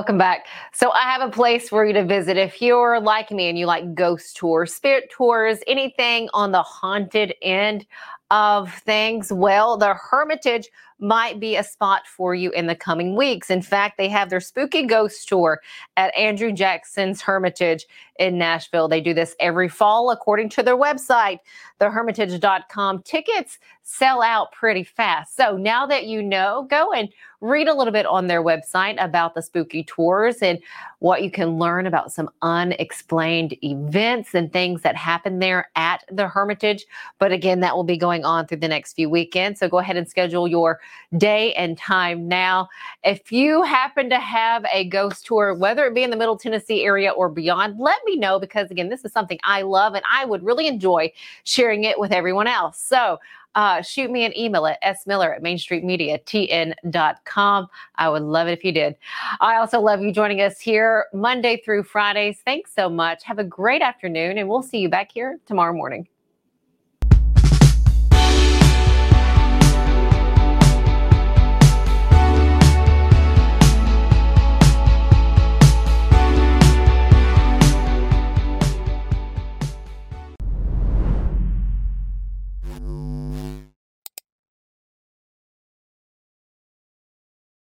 Welcome 0.00 0.16
back. 0.16 0.46
So, 0.72 0.92
I 0.92 1.02
have 1.02 1.20
a 1.20 1.28
place 1.28 1.68
for 1.68 1.84
you 1.84 1.92
to 1.92 2.02
visit 2.02 2.38
if 2.38 2.62
you're 2.62 2.98
like 2.98 3.30
me 3.30 3.50
and 3.50 3.58
you 3.58 3.66
like 3.66 3.94
ghost 3.94 4.34
tours, 4.34 4.72
spirit 4.72 5.10
tours, 5.10 5.58
anything 5.66 6.30
on 6.32 6.52
the 6.52 6.62
haunted 6.62 7.34
end 7.42 7.84
of 8.30 8.72
things. 8.72 9.30
Well, 9.30 9.76
the 9.76 9.92
Hermitage 9.92 10.70
might 11.00 11.40
be 11.40 11.56
a 11.56 11.64
spot 11.64 12.06
for 12.06 12.34
you 12.34 12.50
in 12.50 12.66
the 12.66 12.74
coming 12.74 13.16
weeks. 13.16 13.50
In 13.50 13.62
fact, 13.62 13.98
they 13.98 14.08
have 14.08 14.30
their 14.30 14.40
spooky 14.40 14.86
ghost 14.86 15.28
tour 15.28 15.60
at 15.96 16.14
Andrew 16.16 16.52
Jackson's 16.52 17.20
Hermitage 17.20 17.86
in 18.18 18.38
Nashville. 18.38 18.86
They 18.86 19.00
do 19.00 19.14
this 19.14 19.34
every 19.40 19.68
fall, 19.68 20.10
according 20.10 20.50
to 20.50 20.62
their 20.62 20.76
website, 20.76 21.38
thehermitage.com. 21.80 23.02
Tickets 23.02 23.58
sell 23.82 24.22
out 24.22 24.52
pretty 24.52 24.84
fast. 24.84 25.36
So 25.36 25.56
now 25.56 25.86
that 25.86 26.06
you 26.06 26.22
know, 26.22 26.66
go 26.70 26.92
and 26.92 27.08
read 27.40 27.68
a 27.68 27.74
little 27.74 27.92
bit 27.92 28.04
on 28.04 28.26
their 28.26 28.42
website 28.42 29.02
about 29.02 29.34
the 29.34 29.40
spooky 29.40 29.82
tours 29.82 30.36
and 30.42 30.58
what 30.98 31.22
you 31.22 31.30
can 31.30 31.58
learn 31.58 31.86
about 31.86 32.12
some 32.12 32.28
unexplained 32.42 33.56
events 33.64 34.34
and 34.34 34.52
things 34.52 34.82
that 34.82 34.94
happen 34.94 35.38
there 35.38 35.70
at 35.74 36.04
the 36.12 36.28
Hermitage. 36.28 36.84
But 37.18 37.32
again, 37.32 37.60
that 37.60 37.74
will 37.74 37.84
be 37.84 37.96
going 37.96 38.24
on 38.24 38.46
through 38.46 38.58
the 38.58 38.68
next 38.68 38.92
few 38.92 39.08
weekends. 39.08 39.60
So 39.60 39.68
go 39.68 39.78
ahead 39.78 39.96
and 39.96 40.08
schedule 40.08 40.46
your 40.46 40.80
day 41.16 41.52
and 41.54 41.76
time 41.76 42.28
now. 42.28 42.68
If 43.04 43.32
you 43.32 43.62
happen 43.62 44.08
to 44.10 44.18
have 44.18 44.64
a 44.72 44.88
ghost 44.88 45.26
tour, 45.26 45.54
whether 45.54 45.86
it 45.86 45.94
be 45.94 46.02
in 46.02 46.10
the 46.10 46.16
Middle 46.16 46.36
Tennessee 46.36 46.84
area 46.84 47.10
or 47.10 47.28
beyond, 47.28 47.78
let 47.78 47.98
me 48.04 48.16
know 48.16 48.38
because, 48.38 48.70
again, 48.70 48.88
this 48.88 49.04
is 49.04 49.12
something 49.12 49.38
I 49.42 49.62
love 49.62 49.94
and 49.94 50.04
I 50.10 50.24
would 50.24 50.44
really 50.44 50.66
enjoy 50.66 51.12
sharing 51.44 51.84
it 51.84 51.98
with 51.98 52.12
everyone 52.12 52.46
else. 52.46 52.80
So, 52.80 53.18
uh, 53.54 53.82
shoot 53.82 54.10
me 54.10 54.24
an 54.24 54.36
email 54.38 54.66
at 54.66 55.00
smiller 55.00 55.34
at 55.34 55.42
mainstreetmediatn.com. 55.42 57.68
I 57.96 58.08
would 58.08 58.22
love 58.22 58.48
it 58.48 58.52
if 58.52 58.64
you 58.64 58.72
did. 58.72 58.96
I 59.40 59.56
also 59.56 59.78
love 59.80 60.00
you 60.00 60.10
joining 60.12 60.40
us 60.40 60.58
here 60.60 61.06
Monday 61.12 61.60
through 61.64 61.82
Fridays. 61.84 62.40
Thanks 62.44 62.72
so 62.74 62.88
much. 62.88 63.24
Have 63.24 63.40
a 63.40 63.44
great 63.44 63.82
afternoon, 63.82 64.38
and 64.38 64.48
we'll 64.48 64.62
see 64.62 64.78
you 64.78 64.88
back 64.88 65.10
here 65.12 65.38
tomorrow 65.46 65.72
morning. 65.72 66.06